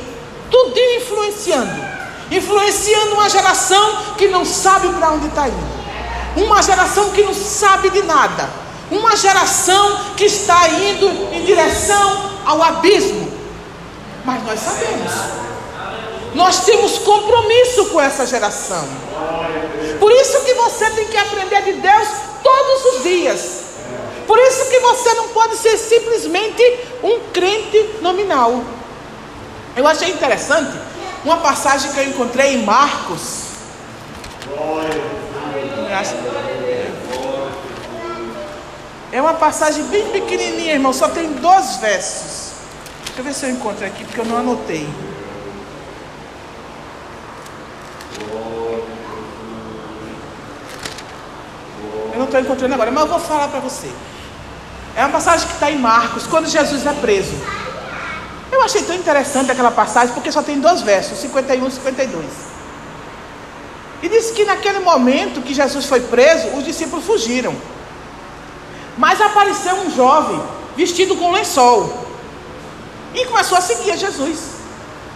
Tudo 0.51 0.77
influenciando. 0.97 1.95
Influenciando 2.29 3.13
uma 3.13 3.29
geração 3.29 4.15
que 4.17 4.27
não 4.27 4.43
sabe 4.43 4.89
para 4.89 5.11
onde 5.11 5.27
está 5.27 5.47
indo. 5.47 6.43
Uma 6.45 6.61
geração 6.61 7.11
que 7.11 7.23
não 7.23 7.33
sabe 7.33 7.89
de 7.89 8.03
nada 8.03 8.65
uma 8.91 9.15
geração 9.15 10.13
que 10.15 10.25
está 10.25 10.67
indo 10.69 11.07
em 11.33 11.43
direção 11.43 12.34
ao 12.45 12.61
abismo. 12.61 13.31
Mas 14.23 14.43
nós 14.43 14.59
sabemos. 14.59 15.11
Nós 16.33 16.65
temos 16.65 16.97
compromisso 16.99 17.85
com 17.85 18.01
essa 18.01 18.25
geração. 18.25 18.87
Por 19.99 20.11
isso 20.11 20.41
que 20.41 20.53
você 20.53 20.89
tem 20.91 21.07
que 21.07 21.17
aprender 21.17 21.61
de 21.63 21.73
Deus 21.73 22.07
todos 22.43 22.85
os 22.85 23.03
dias. 23.03 23.65
Por 24.27 24.37
isso 24.39 24.69
que 24.69 24.79
você 24.79 25.13
não 25.13 25.29
pode 25.29 25.55
ser 25.55 25.77
simplesmente 25.77 26.61
um 27.03 27.19
crente 27.31 27.97
nominal. 28.01 28.61
Eu 29.75 29.87
achei 29.87 30.09
interessante 30.09 30.71
uma 31.23 31.37
passagem 31.37 31.91
que 31.91 31.99
eu 31.99 32.05
encontrei 32.05 32.55
em 32.55 32.63
Marcos. 32.63 33.45
É 39.15 39.21
uma 39.21 39.35
passagem 39.35 39.81
bem 39.85 40.09
pequenininha, 40.09 40.73
irmão, 40.73 40.91
só 40.91 41.07
tem 41.07 41.31
dois 41.35 41.77
versos. 41.77 42.51
Deixa 43.05 43.19
eu 43.19 43.23
ver 43.23 43.33
se 43.33 43.45
eu 43.45 43.51
encontro 43.51 43.85
aqui, 43.85 44.03
porque 44.03 44.19
eu 44.19 44.25
não 44.25 44.35
anotei. 44.39 44.89
Eu 52.11 52.17
não 52.17 52.25
estou 52.25 52.41
encontrando 52.41 52.73
agora, 52.73 52.91
mas 52.91 53.03
eu 53.03 53.09
vou 53.09 53.19
falar 53.21 53.47
para 53.47 53.61
você. 53.61 53.89
É 54.97 55.05
uma 55.05 55.13
passagem 55.13 55.47
que 55.47 55.53
está 55.53 55.71
em 55.71 55.79
Marcos, 55.79 56.27
quando 56.27 56.49
Jesus 56.49 56.85
é 56.85 56.91
preso. 56.95 57.35
Eu 58.51 58.61
achei 58.63 58.83
tão 58.83 58.97
interessante 58.97 59.49
aquela 59.49 59.71
passagem, 59.71 60.13
porque 60.13 60.29
só 60.29 60.43
tem 60.43 60.59
dois 60.59 60.81
versos, 60.81 61.19
51 61.19 61.65
e 61.65 61.71
52. 61.71 62.25
E 64.03 64.09
diz 64.09 64.31
que 64.31 64.43
naquele 64.43 64.79
momento 64.79 65.41
que 65.41 65.53
Jesus 65.53 65.85
foi 65.85 66.01
preso, 66.01 66.49
os 66.49 66.65
discípulos 66.65 67.05
fugiram. 67.05 67.55
Mas 68.97 69.19
apareceu 69.21 69.75
um 69.75 69.95
jovem 69.95 70.41
vestido 70.75 71.15
com 71.15 71.31
lençol 71.31 72.05
e 73.13 73.25
começou 73.25 73.57
a 73.57 73.61
seguir 73.61 73.91
a 73.91 73.95
Jesus. 73.95 74.55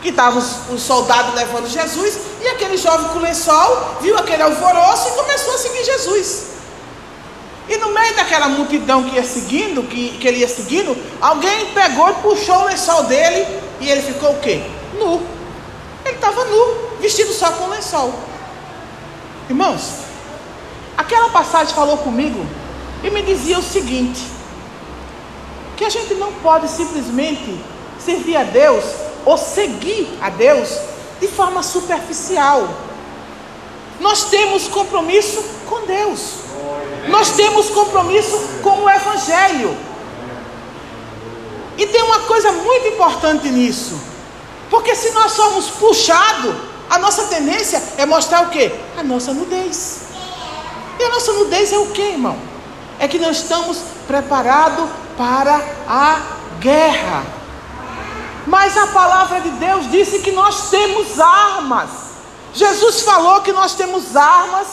Que 0.01 0.09
estavam 0.09 0.39
os, 0.39 0.69
os 0.69 0.81
soldados 0.81 1.35
levando 1.35 1.67
Jesus, 1.67 2.17
e 2.41 2.47
aquele 2.47 2.77
jovem 2.77 3.09
com 3.09 3.19
lençol 3.19 3.97
viu 4.01 4.17
aquele 4.17 4.41
alvoroço 4.41 5.09
e 5.09 5.11
começou 5.11 5.55
a 5.55 5.57
seguir 5.57 5.83
Jesus. 5.83 6.49
E 7.67 7.77
no 7.77 7.91
meio 7.91 8.15
daquela 8.15 8.47
multidão 8.47 9.03
que 9.03 9.15
ia 9.15 9.23
seguindo, 9.23 9.83
que, 9.83 10.17
que 10.17 10.27
ele 10.27 10.39
ia 10.39 10.47
seguindo, 10.47 10.97
alguém 11.21 11.67
pegou 11.73 12.09
e 12.09 12.13
puxou 12.15 12.61
o 12.61 12.65
lençol 12.65 13.03
dele 13.03 13.45
e 13.79 13.89
ele 13.89 14.01
ficou 14.01 14.31
o 14.31 14.39
quê? 14.39 14.63
Nu. 14.97 15.21
Ele 16.03 16.15
estava 16.15 16.45
nu, 16.45 16.97
vestido 16.99 17.31
só 17.33 17.51
com 17.51 17.67
lençol. 17.67 18.13
Irmãos, 19.49 19.81
aquela 20.97 21.29
passagem 21.29 21.75
falou 21.75 21.97
comigo 21.97 22.43
e 23.03 23.09
me 23.09 23.21
dizia 23.21 23.57
o 23.59 23.63
seguinte: 23.63 24.21
que 25.77 25.85
a 25.85 25.89
gente 25.89 26.13
não 26.15 26.33
pode 26.33 26.67
simplesmente 26.67 27.57
servir 27.97 28.35
a 28.35 28.43
Deus 28.43 28.83
ou 29.25 29.37
seguir 29.37 30.09
a 30.21 30.29
Deus 30.29 30.69
de 31.19 31.27
forma 31.27 31.63
superficial. 31.63 32.67
Nós 33.99 34.25
temos 34.25 34.67
compromisso 34.67 35.43
com 35.67 35.85
Deus. 35.85 36.33
Nós 37.09 37.31
temos 37.31 37.69
compromisso 37.69 38.37
com 38.63 38.83
o 38.83 38.89
Evangelho. 38.89 39.77
E 41.77 41.85
tem 41.87 42.03
uma 42.03 42.19
coisa 42.21 42.51
muito 42.51 42.87
importante 42.87 43.49
nisso. 43.49 43.99
Porque 44.69 44.95
se 44.95 45.11
nós 45.11 45.31
somos 45.31 45.67
puxados, 45.67 46.55
a 46.89 46.99
nossa 46.99 47.23
tendência 47.25 47.81
é 47.97 48.05
mostrar 48.05 48.43
o 48.43 48.49
quê? 48.49 48.71
A 48.97 49.03
nossa 49.03 49.33
nudez. 49.33 50.01
E 50.99 51.03
a 51.03 51.09
nossa 51.09 51.31
nudez 51.33 51.71
é 51.71 51.77
o 51.77 51.87
que, 51.87 52.01
irmão? 52.01 52.48
É 52.99 53.07
que 53.07 53.17
nós 53.17 53.37
estamos 53.37 53.79
preparados 54.05 54.89
para 55.17 55.59
a 55.87 56.21
guerra. 56.59 57.23
Mas 58.45 58.75
a 58.77 58.87
palavra 58.87 59.41
de 59.41 59.49
Deus 59.51 59.89
disse 59.89 60.19
que 60.19 60.31
nós 60.31 60.69
temos 60.69 61.19
armas. 61.19 61.89
Jesus 62.53 63.01
falou 63.01 63.41
que 63.41 63.51
nós 63.51 63.73
temos 63.75 64.15
armas. 64.15 64.67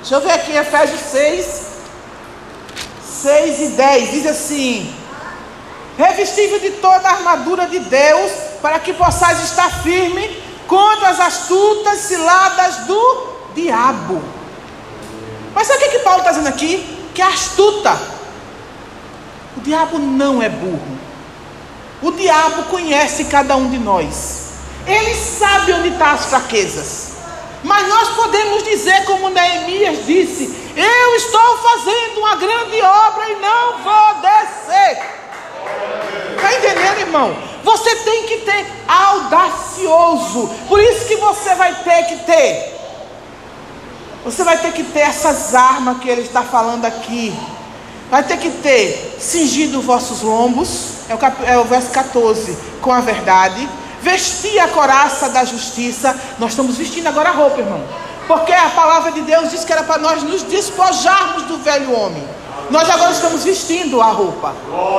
Deixa 0.00 0.14
eu 0.14 0.20
ver 0.20 0.32
aqui, 0.32 0.52
Efésios 0.52 1.00
6, 1.00 1.62
6 3.22 3.60
e 3.60 3.68
10. 3.68 4.10
Diz 4.10 4.26
assim: 4.26 4.94
Revestível 5.98 6.58
de 6.60 6.70
toda 6.72 7.08
a 7.08 7.12
armadura 7.12 7.66
de 7.66 7.78
Deus, 7.78 8.32
para 8.60 8.78
que 8.78 8.92
possais 8.92 9.42
estar 9.42 9.82
firme 9.82 10.42
contra 10.66 11.08
as 11.08 11.20
astutas 11.20 11.98
ciladas 11.98 12.76
do 12.86 13.26
diabo. 13.54 14.22
Mas 15.54 15.66
sabe 15.66 15.80
o 15.80 15.82
que, 15.82 15.98
que 15.98 16.04
Paulo 16.04 16.20
está 16.20 16.30
dizendo 16.30 16.48
aqui? 16.48 16.91
Que 17.14 17.22
é 17.22 17.26
astuta. 17.26 17.98
O 19.56 19.60
diabo 19.60 19.98
não 19.98 20.42
é 20.42 20.48
burro. 20.48 20.98
O 22.00 22.10
diabo 22.10 22.64
conhece 22.64 23.26
cada 23.26 23.54
um 23.56 23.70
de 23.70 23.78
nós. 23.78 24.42
Ele 24.86 25.14
sabe 25.14 25.72
onde 25.72 25.88
estão 25.88 26.08
as 26.08 26.26
fraquezas. 26.26 27.12
Mas 27.62 27.86
nós 27.88 28.08
podemos 28.10 28.64
dizer, 28.64 29.04
como 29.04 29.30
Neemias 29.30 30.04
disse: 30.04 30.72
Eu 30.76 31.16
estou 31.16 31.58
fazendo 31.58 32.18
uma 32.18 32.34
grande 32.36 32.82
obra 32.82 33.30
e 33.30 33.36
não 33.36 33.78
vou 33.78 34.14
descer. 34.20 35.22
Está 36.34 36.54
entendendo, 36.54 36.98
irmão? 36.98 37.36
Você 37.62 37.94
tem 37.96 38.24
que 38.24 38.38
ter 38.38 38.66
audacioso. 38.88 40.50
Por 40.68 40.80
isso 40.80 41.06
que 41.06 41.16
você 41.16 41.54
vai 41.54 41.72
ter 41.84 42.02
que 42.06 42.16
ter. 42.24 42.81
Você 44.24 44.44
vai 44.44 44.58
ter 44.58 44.72
que 44.72 44.84
ter 44.84 45.00
essas 45.00 45.54
armas 45.54 45.98
que 45.98 46.08
ele 46.08 46.22
está 46.22 46.42
falando 46.42 46.84
aqui. 46.84 47.34
Vai 48.10 48.22
ter 48.22 48.36
que 48.36 48.50
ter 48.50 49.16
cingido 49.18 49.80
vossos 49.82 50.20
lombos, 50.22 51.08
é 51.08 51.14
o, 51.14 51.18
cap, 51.18 51.36
é 51.44 51.58
o 51.58 51.64
verso 51.64 51.90
14, 51.90 52.56
com 52.80 52.92
a 52.92 53.00
verdade. 53.00 53.68
Vestir 54.00 54.58
a 54.60 54.68
coraça 54.68 55.28
da 55.28 55.44
justiça. 55.44 56.14
Nós 56.38 56.50
estamos 56.50 56.76
vestindo 56.76 57.06
agora 57.06 57.30
a 57.30 57.32
roupa, 57.32 57.60
irmão. 57.60 57.82
Porque 58.26 58.52
a 58.52 58.70
palavra 58.70 59.10
de 59.12 59.22
Deus 59.22 59.50
diz 59.50 59.64
que 59.64 59.72
era 59.72 59.82
para 59.82 60.00
nós 60.00 60.22
nos 60.22 60.42
despojarmos 60.42 61.44
do 61.44 61.58
velho 61.58 61.92
homem. 61.92 62.22
Nós 62.72 62.88
agora 62.88 63.12
estamos 63.12 63.44
vestindo 63.44 64.00
a 64.00 64.06
roupa. 64.06 64.54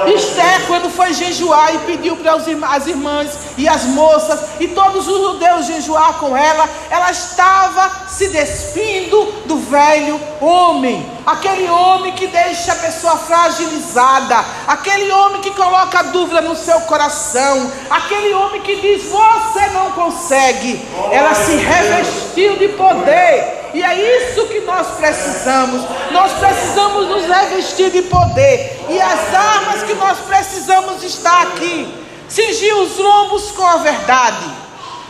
Esther, 0.06 0.68
quando 0.68 0.92
foi 0.92 1.12
jejuar 1.12 1.74
e 1.74 1.80
pediu 1.80 2.16
para 2.16 2.36
as 2.36 2.86
irmãs 2.86 3.32
e 3.58 3.68
as 3.68 3.86
moças 3.86 4.42
e 4.60 4.68
todos 4.68 5.08
os 5.08 5.20
judeus 5.20 5.66
jejuar 5.66 6.20
com 6.20 6.38
ela, 6.38 6.70
ela 6.92 7.10
estava 7.10 8.08
se 8.08 8.28
despindo 8.28 9.26
do 9.48 9.58
velho 9.58 10.22
homem. 10.40 11.12
Aquele 11.26 11.68
homem 11.68 12.14
que 12.14 12.28
deixa 12.28 12.74
a 12.74 12.76
pessoa 12.76 13.18
fragilizada, 13.18 14.46
aquele 14.68 15.12
homem 15.12 15.42
que 15.42 15.50
coloca 15.50 16.04
dúvida 16.04 16.42
no 16.42 16.56
seu 16.56 16.80
coração, 16.82 17.72
aquele 17.90 18.36
homem 18.36 18.62
que 18.62 18.76
diz: 18.76 19.06
Você 19.06 19.68
não 19.74 19.94
consegue. 19.94 20.80
Ela 21.12 21.34
se 21.34 21.56
revestiu 21.56 22.56
de 22.56 22.68
poder 22.68 23.63
e 23.74 23.82
é 23.82 24.22
isso 24.22 24.46
que 24.46 24.60
nós 24.62 24.88
precisamos. 24.98 25.82
Nós 26.12 26.32
precisamos 26.34 27.08
nos 27.08 27.26
revestir 27.26 27.90
de 27.90 28.04
poder. 28.04 28.86
E 28.88 29.02
as 29.02 29.34
armas 29.34 29.82
que 29.82 29.96
nós 29.96 30.20
precisamos 30.20 31.02
está 31.04 31.42
aqui. 31.42 31.92
Cingir 32.30 32.76
os 32.78 32.98
lombos 32.98 33.52
com 33.52 33.66
a 33.66 33.78
verdade. 33.78 34.46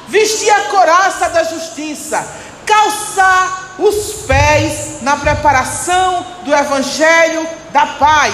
Vestir 0.08 0.50
a 0.50 0.62
coraça 0.70 1.30
da 1.30 1.44
justiça. 1.44 2.26
Calçar 2.66 3.76
os 3.78 4.26
pés 4.26 5.02
na 5.02 5.18
preparação 5.18 6.26
do 6.44 6.56
evangelho 6.56 7.46
da 7.72 7.86
paz. 7.86 8.34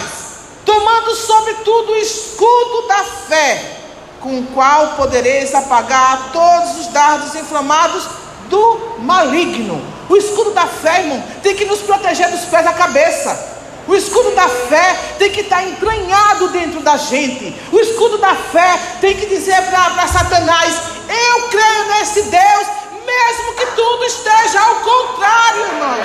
Tomando 0.64 1.16
sobretudo 1.16 1.94
o 1.94 1.98
escudo 1.98 2.88
da 2.88 3.04
fé, 3.04 3.78
com 4.20 4.40
o 4.40 4.46
qual 4.48 4.90
podereis 4.90 5.56
apagar 5.56 6.30
todos 6.32 6.78
os 6.82 6.88
dardos 6.88 7.34
inflamados 7.34 8.04
do 8.48 9.00
maligno. 9.00 9.99
O 10.10 10.18
escudo 10.18 10.52
da 10.52 10.66
fé, 10.66 11.02
irmão, 11.02 11.24
tem 11.44 11.56
que 11.56 11.66
nos 11.66 11.82
proteger 11.82 12.30
dos 12.32 12.46
pés 12.46 12.66
à 12.66 12.74
cabeça. 12.74 13.60
O 13.88 13.96
escudo 13.96 14.32
da 14.32 14.48
fé 14.48 14.96
tem 15.20 15.32
que 15.32 15.42
estar 15.42 15.64
entranhado 15.64 16.50
dentro 16.50 16.82
da 16.82 16.98
gente. 16.98 17.56
O 17.72 17.80
escudo 17.80 18.18
da 18.18 18.36
fé 18.36 18.80
tem 19.00 19.16
que 19.16 19.28
dizer 19.28 19.62
para 19.64 20.08
Satanás: 20.08 20.76
Eu 21.08 21.48
creio 21.50 21.86
nesse 21.90 22.24
Deus, 22.24 22.68
mesmo 23.06 23.54
que 23.54 23.66
tudo 23.76 24.04
esteja 24.06 24.60
ao 24.60 24.76
contrário, 24.76 25.62
irmão. 25.62 25.96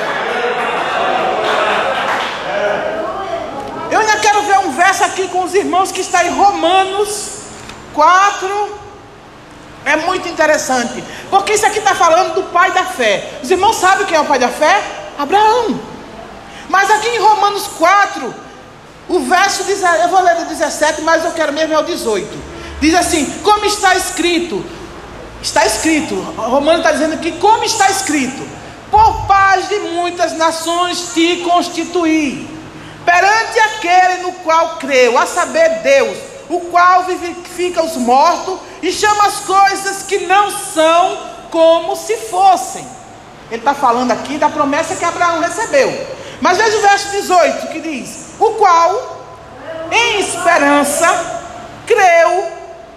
Eu 3.90 4.00
ainda 4.00 4.16
quero 4.16 4.42
ver 4.42 4.58
um 4.58 4.72
verso 4.72 5.04
aqui 5.04 5.28
com 5.28 5.44
os 5.44 5.54
irmãos 5.54 5.92
que 5.92 6.00
está 6.00 6.24
em 6.24 6.30
Romanos 6.30 7.28
4, 7.94 8.83
é 9.84 9.96
muito 9.96 10.28
interessante, 10.28 11.02
porque 11.30 11.52
isso 11.52 11.66
aqui 11.66 11.78
está 11.78 11.94
falando 11.94 12.34
do 12.34 12.42
pai 12.44 12.72
da 12.72 12.84
fé. 12.84 13.38
Os 13.42 13.50
irmãos 13.50 13.76
sabem 13.76 14.06
quem 14.06 14.16
é 14.16 14.20
o 14.20 14.24
pai 14.24 14.38
da 14.38 14.48
fé? 14.48 14.82
Abraão. 15.18 15.78
Mas 16.68 16.90
aqui 16.90 17.08
em 17.08 17.18
Romanos 17.18 17.66
4, 17.78 18.34
o 19.08 19.20
verso 19.20 19.64
diz, 19.64 19.82
eu 19.82 20.08
vou 20.08 20.22
ler 20.22 20.36
o 20.38 20.44
17, 20.46 21.02
mas 21.02 21.24
eu 21.24 21.32
quero 21.32 21.52
mesmo 21.52 21.74
é 21.74 21.78
o 21.78 21.84
18. 21.84 22.54
Diz 22.80 22.94
assim: 22.94 23.24
Como 23.42 23.64
está 23.64 23.94
escrito, 23.94 24.64
está 25.42 25.64
escrito, 25.64 26.14
Romano 26.36 26.78
está 26.78 26.92
dizendo 26.92 27.18
que, 27.18 27.32
como 27.32 27.64
está 27.64 27.90
escrito, 27.90 28.42
por 28.90 29.26
paz 29.26 29.68
de 29.68 29.78
muitas 29.80 30.32
nações 30.36 31.12
te 31.14 31.38
constituí, 31.38 32.48
perante 33.04 33.58
aquele 33.58 34.22
no 34.22 34.32
qual 34.32 34.76
creu, 34.76 35.18
a 35.18 35.26
saber, 35.26 35.80
Deus, 35.82 36.16
o 36.48 36.60
qual 36.70 37.04
vivifica 37.04 37.82
os 37.82 37.96
mortos 37.96 38.58
e 38.82 38.92
chama 38.92 39.26
as 39.26 39.40
coisas 39.40 40.02
que 40.02 40.26
não 40.26 40.50
são 40.50 41.18
como 41.50 41.96
se 41.96 42.16
fossem. 42.16 42.86
Ele 43.50 43.60
está 43.60 43.74
falando 43.74 44.10
aqui 44.10 44.38
da 44.38 44.48
promessa 44.48 44.96
que 44.96 45.04
Abraão 45.04 45.40
recebeu. 45.40 46.06
Mas 46.40 46.58
veja 46.58 46.76
o 46.76 46.80
verso 46.80 47.10
18 47.10 47.68
que 47.68 47.80
diz: 47.80 48.26
O 48.38 48.50
qual, 48.52 49.26
em 49.90 50.20
esperança, 50.20 51.42
creu 51.86 52.52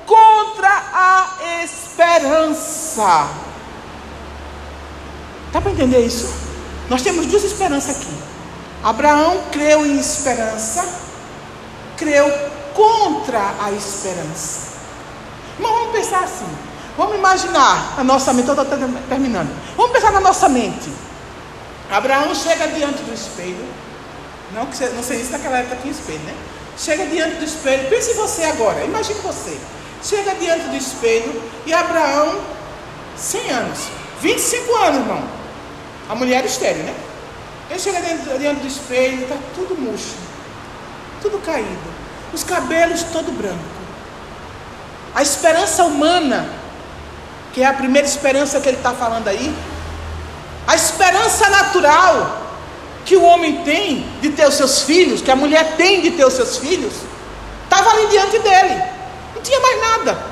contra 0.06 0.70
a 0.70 1.28
esperança. 1.64 3.28
Dá 5.52 5.62
para 5.62 5.72
entender 5.72 6.06
isso? 6.06 6.30
Nós 6.90 7.02
temos 7.02 7.26
duas 7.26 7.44
esperanças 7.44 7.98
aqui. 7.98 8.18
Abraão 8.84 9.44
creu 9.52 9.86
em 9.86 10.00
esperança, 10.00 10.88
creu 11.98 12.32
contra 12.78 13.56
a 13.60 13.72
esperança. 13.72 14.68
Mas 15.58 15.72
vamos 15.72 15.92
pensar 15.92 16.24
assim. 16.24 16.48
Vamos 16.96 17.16
imaginar 17.16 17.96
a 17.98 18.04
nossa 18.04 18.32
mente. 18.32 18.52
Estou 18.52 18.66
terminando. 19.10 19.50
Vamos 19.76 19.92
pensar 19.92 20.12
na 20.12 20.20
nossa 20.20 20.48
mente. 20.48 20.92
Abraão 21.90 22.36
chega 22.36 22.68
diante 22.68 23.02
do 23.02 23.14
espelho. 23.14 23.66
Não, 24.54 24.68
que 24.68 24.86
não 24.90 25.02
sei 25.02 25.26
se 25.26 25.32
naquela 25.32 25.58
época 25.58 25.78
tinha 25.82 25.92
espelho, 25.92 26.20
né? 26.20 26.36
Chega 26.78 27.08
diante 27.08 27.38
do 27.38 27.46
espelho. 27.46 27.90
Pense 27.90 28.14
você 28.14 28.44
agora. 28.44 28.86
Imagine 28.86 29.20
você. 29.22 29.58
Chega 30.04 30.36
diante 30.36 30.68
do 30.68 30.76
espelho 30.76 31.42
e 31.66 31.74
Abraão, 31.74 32.40
100 33.18 33.50
anos. 33.50 33.80
25 34.22 34.76
anos, 34.76 35.00
irmão. 35.02 35.24
A 36.08 36.16
mulher 36.16 36.46
estéreo, 36.46 36.84
né? 36.84 36.96
Ele 37.70 37.80
chega 37.80 38.00
diante, 38.00 38.38
diante 38.38 38.62
do 38.62 38.68
espelho, 38.68 39.24
está 39.24 39.36
tudo 39.56 39.76
murcho. 39.76 40.14
Tudo 41.22 41.40
caído. 41.40 41.97
Os 42.34 42.44
cabelos 42.44 43.04
todo 43.12 43.32
branco. 43.32 43.78
A 45.16 45.22
esperança 45.22 45.84
humana, 45.84 46.48
que 47.54 47.62
é 47.64 47.66
a 47.66 47.74
primeira 47.74 48.08
esperança 48.08 48.60
que 48.60 48.68
ele 48.70 48.78
está 48.78 48.94
falando 48.94 49.28
aí, 49.28 49.56
a 50.68 50.76
esperança 50.76 51.50
natural 51.50 52.44
que 53.06 53.16
o 53.16 53.24
homem 53.24 53.64
tem 53.64 54.06
de 54.22 54.30
ter 54.30 54.46
os 54.46 54.56
seus 54.56 54.82
filhos, 54.82 55.22
que 55.22 55.32
a 55.32 55.36
mulher 55.36 55.78
tem 55.78 56.02
de 56.02 56.12
ter 56.12 56.26
os 56.26 56.34
seus 56.34 56.58
filhos, 56.58 56.94
estava 57.64 57.90
ali 57.92 58.08
diante 58.08 58.38
dele, 58.40 58.84
não 59.34 59.42
tinha 59.42 59.60
mais 59.62 59.82
nada. 59.82 60.24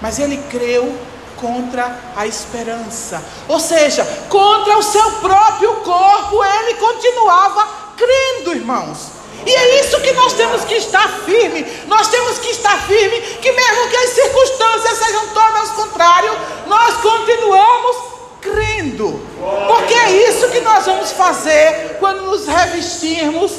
Mas 0.00 0.20
ele 0.20 0.36
creu 0.48 0.96
contra 1.36 1.98
a 2.16 2.24
esperança, 2.24 3.22
ou 3.48 3.58
seja, 3.58 4.04
contra 4.28 4.78
o 4.78 4.82
seu 4.82 5.10
próprio 5.14 5.74
corpo, 5.76 6.44
ele 6.44 6.74
continuava 6.74 7.68
crendo, 7.96 8.54
irmãos. 8.54 9.19
E 9.46 9.50
é 9.50 9.80
isso 9.80 10.00
que 10.00 10.12
nós 10.12 10.32
temos 10.34 10.64
que 10.64 10.74
estar 10.74 11.08
firme. 11.24 11.66
Nós 11.86 12.08
temos 12.08 12.38
que 12.38 12.48
estar 12.48 12.76
firme 12.86 13.20
que 13.20 13.52
mesmo 13.52 13.88
que 13.88 13.96
as 13.96 14.10
circunstâncias 14.10 14.98
sejam 14.98 15.28
todas 15.28 15.70
ao 15.70 15.76
contrário, 15.76 16.36
nós 16.66 16.96
continuamos 16.96 17.96
crendo. 18.40 19.20
Porque 19.66 19.94
é 19.94 20.28
isso 20.28 20.48
que 20.50 20.60
nós 20.60 20.84
vamos 20.86 21.12
fazer 21.12 21.96
quando 21.98 22.22
nos 22.22 22.46
revestirmos 22.46 23.52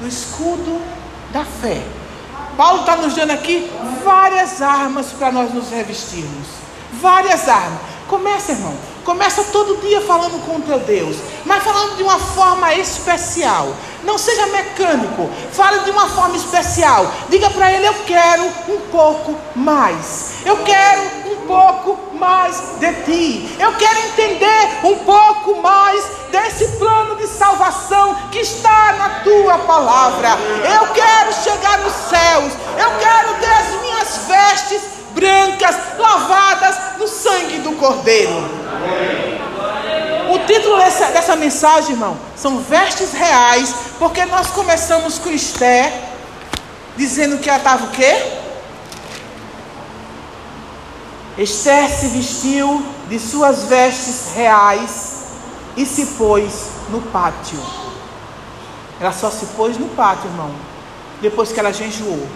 do 0.00 0.08
escudo 0.08 0.80
da 1.32 1.44
fé. 1.44 1.80
Paulo 2.56 2.80
está 2.80 2.96
nos 2.96 3.14
dando 3.14 3.30
aqui 3.30 3.70
várias 4.04 4.60
armas 4.60 5.06
para 5.18 5.30
nós 5.32 5.52
nos 5.54 5.70
revestirmos. 5.70 6.46
Várias 6.92 7.48
armas. 7.48 7.80
Começa, 8.08 8.52
irmão. 8.52 8.76
Começa 9.04 9.44
todo 9.44 9.80
dia 9.80 10.00
falando 10.02 10.44
com 10.44 10.56
o 10.56 10.60
teu 10.60 10.78
Deus, 10.80 11.16
mas 11.44 11.62
falando 11.62 11.96
de 11.96 12.02
uma 12.02 12.18
forma 12.18 12.74
especial. 12.74 13.74
Não 14.04 14.16
seja 14.16 14.46
mecânico, 14.46 15.28
fale 15.52 15.80
de 15.80 15.90
uma 15.90 16.08
forma 16.08 16.36
especial. 16.36 17.10
Diga 17.28 17.50
para 17.50 17.72
ele: 17.72 17.86
Eu 17.86 17.94
quero 18.06 18.44
um 18.68 18.80
pouco 18.90 19.36
mais. 19.54 20.32
Eu 20.44 20.58
quero 20.58 21.02
um 21.26 21.46
pouco 21.46 22.16
mais 22.16 22.56
de 22.78 22.92
ti. 23.04 23.56
Eu 23.58 23.74
quero 23.74 23.98
entender 24.00 24.68
um 24.84 24.96
pouco 24.98 25.60
mais 25.62 26.04
desse 26.30 26.66
plano 26.78 27.16
de 27.16 27.26
salvação 27.26 28.14
que 28.30 28.38
está 28.38 28.92
na 28.94 29.08
tua 29.20 29.58
palavra. 29.58 30.28
Eu 30.64 30.88
quero 30.92 31.32
chegar 31.32 31.78
nos 31.78 31.92
céus. 31.92 32.52
Eu 32.78 32.90
quero 32.98 33.34
ter 33.40 33.50
as 33.50 33.82
minhas 33.82 34.18
vestes 34.28 34.82
brancas 35.14 35.76
lavadas 35.98 36.89
sangue 37.22 37.58
do 37.58 37.72
Cordeiro. 37.72 38.32
O 40.32 40.38
título 40.46 40.76
dessa, 40.78 41.06
dessa 41.06 41.36
mensagem, 41.36 41.92
irmão, 41.92 42.16
são 42.36 42.60
vestes 42.60 43.12
reais, 43.12 43.74
porque 43.98 44.24
nós 44.26 44.48
começamos 44.48 45.18
com 45.18 45.30
Esther, 45.30 45.92
dizendo 46.96 47.38
que 47.38 47.48
ela 47.48 47.58
estava 47.58 47.86
o 47.86 47.90
quê? 47.90 48.14
Esther 51.36 51.88
se 51.88 52.06
vestiu 52.08 52.84
de 53.08 53.18
suas 53.18 53.64
vestes 53.64 54.32
reais 54.34 55.20
e 55.76 55.84
se 55.84 56.06
pôs 56.06 56.66
no 56.90 57.00
pátio. 57.02 57.58
Ela 59.00 59.12
só 59.12 59.30
se 59.30 59.46
pôs 59.56 59.78
no 59.78 59.88
pátio, 59.88 60.28
irmão, 60.28 60.50
depois 61.20 61.50
que 61.50 61.58
ela 61.58 61.72
jejuou. 61.72 62.28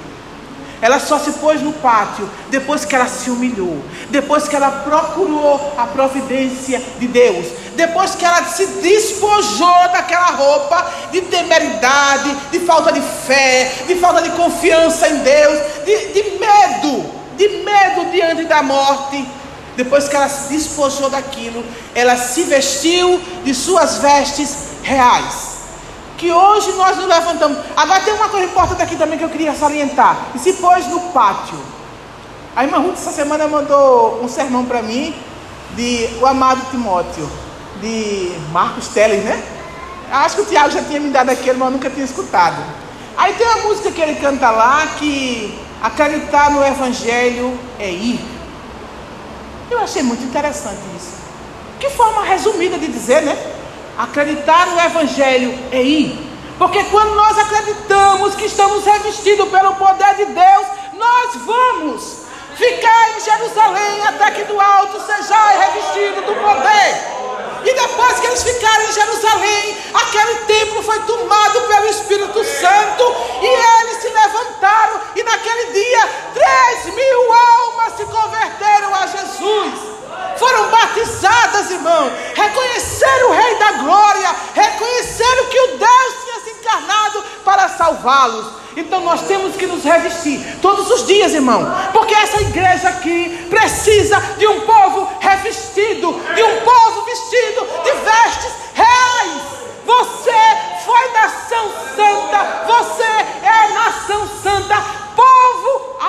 Ela 0.85 1.01
só 1.01 1.19
se 1.19 1.33
pôs 1.33 1.63
no 1.63 1.73
pátio 1.73 2.29
depois 2.51 2.85
que 2.85 2.95
ela 2.95 3.09
se 3.09 3.31
humilhou, 3.31 3.83
depois 4.11 4.47
que 4.47 4.55
ela 4.55 4.71
procurou 4.71 5.73
a 5.79 5.87
providência 5.87 6.79
de 6.99 7.07
Deus, 7.07 7.47
depois 7.75 8.15
que 8.15 8.23
ela 8.23 8.45
se 8.45 8.67
despojou 8.67 9.89
daquela 9.91 10.27
roupa 10.27 10.93
de 11.11 11.23
temeridade, 11.23 12.37
de 12.53 12.61
falta 12.61 12.93
de 12.93 13.01
fé, 13.01 13.73
de 13.87 13.95
falta 13.95 14.21
de 14.21 14.29
confiança 14.33 15.09
em 15.09 15.21
Deus, 15.21 15.59
de, 15.87 16.13
de 16.13 16.23
medo, 16.39 17.07
de 17.39 17.49
medo 17.65 18.11
diante 18.13 18.45
da 18.45 18.63
morte. 18.63 19.27
Depois 19.79 20.07
que 20.07 20.15
ela 20.15 20.29
se 20.29 20.53
despojou 20.53 21.09
daquilo, 21.09 21.65
ela 21.95 22.19
se 22.19 22.43
vestiu 22.43 23.19
de 23.43 23.55
suas 23.55 23.97
vestes 23.97 24.55
reais 24.83 25.54
que 26.17 26.31
hoje 26.33 26.73
nós 26.73 26.97
nos 26.97 27.07
levantamos. 27.07 27.59
Agora 27.77 28.01
tem 28.01 28.15
uma 28.15 28.29
coisa 28.29 28.47
importante 28.47 28.83
aqui 28.83 28.97
também 28.97 29.19
que 29.19 29.25
eu 29.25 29.29
queria 29.29 29.55
salientar. 29.55 30.17
E 30.35 30.39
se 30.39 30.55
pôs 30.55 30.87
no 30.87 31.01
pátio. 31.13 31.59
A 32.55 32.65
irmã 32.65 32.79
Ruth 32.79 32.95
essa 32.95 33.11
semana 33.11 33.49
mandou 33.49 34.21
um 34.23 34.29
sermão 34.29 34.65
para 34.65 34.81
mim 34.81 35.15
de 35.75 36.09
o 36.21 36.27
amado 36.27 36.71
Timóteo, 36.71 37.29
de 37.81 38.33
Marcos 38.53 38.89
Teles, 38.89 39.25
né? 39.25 39.43
Acho 40.13 40.37
que 40.37 40.43
o 40.43 40.47
Tiago 40.47 40.71
já 40.71 40.83
tinha 40.83 41.01
me 41.01 41.11
dado 41.11 41.31
aquele, 41.31 41.59
mas 41.59 41.69
eu 41.69 41.73
nunca 41.73 41.91
tinha 41.91 42.05
escutado. 42.05 42.63
Aí 43.17 43.33
tem 43.35 43.47
uma 43.47 43.69
música 43.69 43.91
que 43.91 44.01
ele 44.01 44.15
canta 44.17 44.51
lá 44.51 44.87
que 44.99 45.59
acreditar 45.83 46.51
no 46.51 46.65
Evangelho 46.65 47.59
é 47.79 47.91
ir. 47.91 48.25
Eu 49.71 49.81
achei 49.81 50.03
muito 50.03 50.23
interessante 50.23 50.81
isso. 50.97 51.15
Que 51.81 51.91
forma 51.91 52.23
resumida 52.23 52.79
de 52.79 52.87
dizer, 52.87 53.23
né? 53.23 53.37
Acreditar 53.99 54.67
no 54.67 54.81
Evangelho 54.81 55.57
é 55.71 55.81
ir. 55.81 56.35
Porque 56.59 56.83
quando 56.85 57.15
nós 57.15 57.39
acreditamos 57.39 58.35
que 58.35 58.47
estamos 58.47 58.85
revestidos 58.85 59.49
pelo 59.49 59.75
poder 59.77 60.15
de 60.17 60.25
Deus, 60.27 60.67
nós 60.95 61.37
vamos 61.45 62.25
ficar 62.57 63.17
em 63.17 63.21
Jerusalém 63.21 64.03
até 64.07 64.31
que 64.33 64.45
do 64.45 64.61
alto 64.61 65.01
sejais 65.01 65.61
revestido 65.61 66.23
do 66.23 66.35
poder. 66.35 67.15
E 67.65 67.73
depois 67.73 68.21
que 68.21 68.27
eles 68.27 68.43
ficaram 68.43 68.85
em 68.85 68.93
Jerusalém, 68.93 69.77
aquele 69.95 70.35
templo 70.47 70.83
foi 70.83 70.99
tomado 71.01 71.61
pelo 71.63 71.87
Espírito 71.87 72.45
Santo 72.45 73.17
e 73.43 73.47
eles 73.47 74.03
se 74.03 74.09
levantaram. 74.09 75.01
E 75.17 75.23
naquele 75.23 75.73
dia, 75.73 76.09
três 76.35 76.95
mil 76.95 77.33
almas 77.33 77.97
se 77.97 78.05
converteram 78.05 78.95
a 78.95 79.07
Jesus 79.07 79.94
foram 80.39 80.71
batizadas, 80.71 81.71
irmão, 81.71 82.11
reconheceram 82.35 83.31
o 83.31 83.33
Rei 83.33 83.55
da 83.57 83.73
Glória, 83.73 84.35
reconheceram 84.55 85.47
que 85.47 85.61
o 85.61 85.79
Deus 85.79 86.15
tinha 86.25 86.41
se 86.41 86.51
encarnado 86.51 87.25
para 87.45 87.69
salvá-los. 87.69 88.65
Então 88.77 89.01
nós 89.01 89.23
temos 89.23 89.55
que 89.57 89.67
nos 89.67 89.85
revestir 89.85 90.59
todos 90.61 90.91
os 90.91 91.07
dias, 91.07 91.33
irmão, 91.33 91.65
porque 91.93 92.15
essa 92.15 92.41
igreja 92.41 92.89
aqui 92.89 93.47
precisa 93.49 94.21
de 94.37 94.47
um 94.49 94.61
povo 94.63 95.09
revestido, 95.21 96.13
de 96.35 96.43
um 96.43 96.61
povo 96.61 97.05
vestido 97.05 97.67
de 97.85 97.93
vestes 97.93 98.53
reais. 98.75 99.43
Você 99.87 100.33
foi 100.85 101.13
nação 101.13 101.71
santa, 101.95 102.65
você 102.67 103.03
é 103.03 103.69
nação 103.75 104.29
santa, 104.43 105.04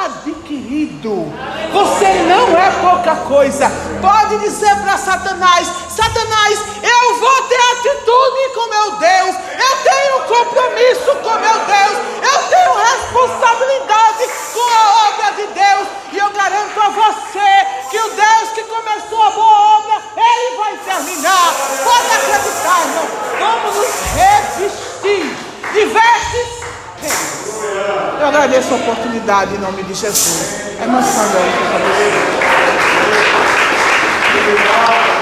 adquirido. 0.05 1.33
Você 1.73 2.05
não 2.29 2.57
é 2.57 2.71
pouca 2.81 3.15
coisa. 3.27 3.71
Pode 4.01 4.37
dizer 4.39 4.75
para 4.81 4.97
Satanás: 4.97 5.67
Satanás, 5.89 6.59
eu 6.83 7.19
vou 7.19 7.41
ter 7.43 7.59
atitude 7.73 8.53
com 8.53 8.69
meu 8.69 8.91
Deus. 8.97 9.35
Eu 9.35 9.77
tenho 9.83 10.21
compromisso 10.27 11.15
com 11.23 11.33
meu 11.39 11.57
Deus. 11.65 11.95
Eu 12.21 12.49
tenho 12.49 12.73
responsabilidade 12.77 14.29
com 14.53 14.59
a 14.61 15.09
obra 15.09 15.31
de 15.31 15.47
Deus. 15.47 15.87
E 16.13 16.17
eu 16.17 16.29
garanto 16.29 16.81
a 16.81 16.89
você 16.89 17.67
que 17.89 17.97
o 17.97 18.09
Deus 18.09 18.49
que 18.53 18.63
começou 18.63 19.21
a 19.21 19.31
boa 19.31 19.79
obra, 19.79 20.01
ele 20.15 20.57
vai 20.57 20.77
terminar. 20.77 21.53
Pode 21.83 22.11
acreditar, 22.13 22.81
irmão. 22.81 23.07
Vamos 23.39 23.75
nos 23.75 23.95
revestir 24.13 25.35
de 25.73 25.85
eu 28.19 28.27
agradeço 28.27 28.73
a 28.73 28.77
oportunidade 28.77 29.55
em 29.55 29.59
nome 29.59 29.83
de 29.83 29.93
Jesus. 29.93 30.65
É 30.81 30.85
mais 30.87 31.05
Sandra, 31.05 31.39
por 31.39 31.65
favor. 34.51 35.14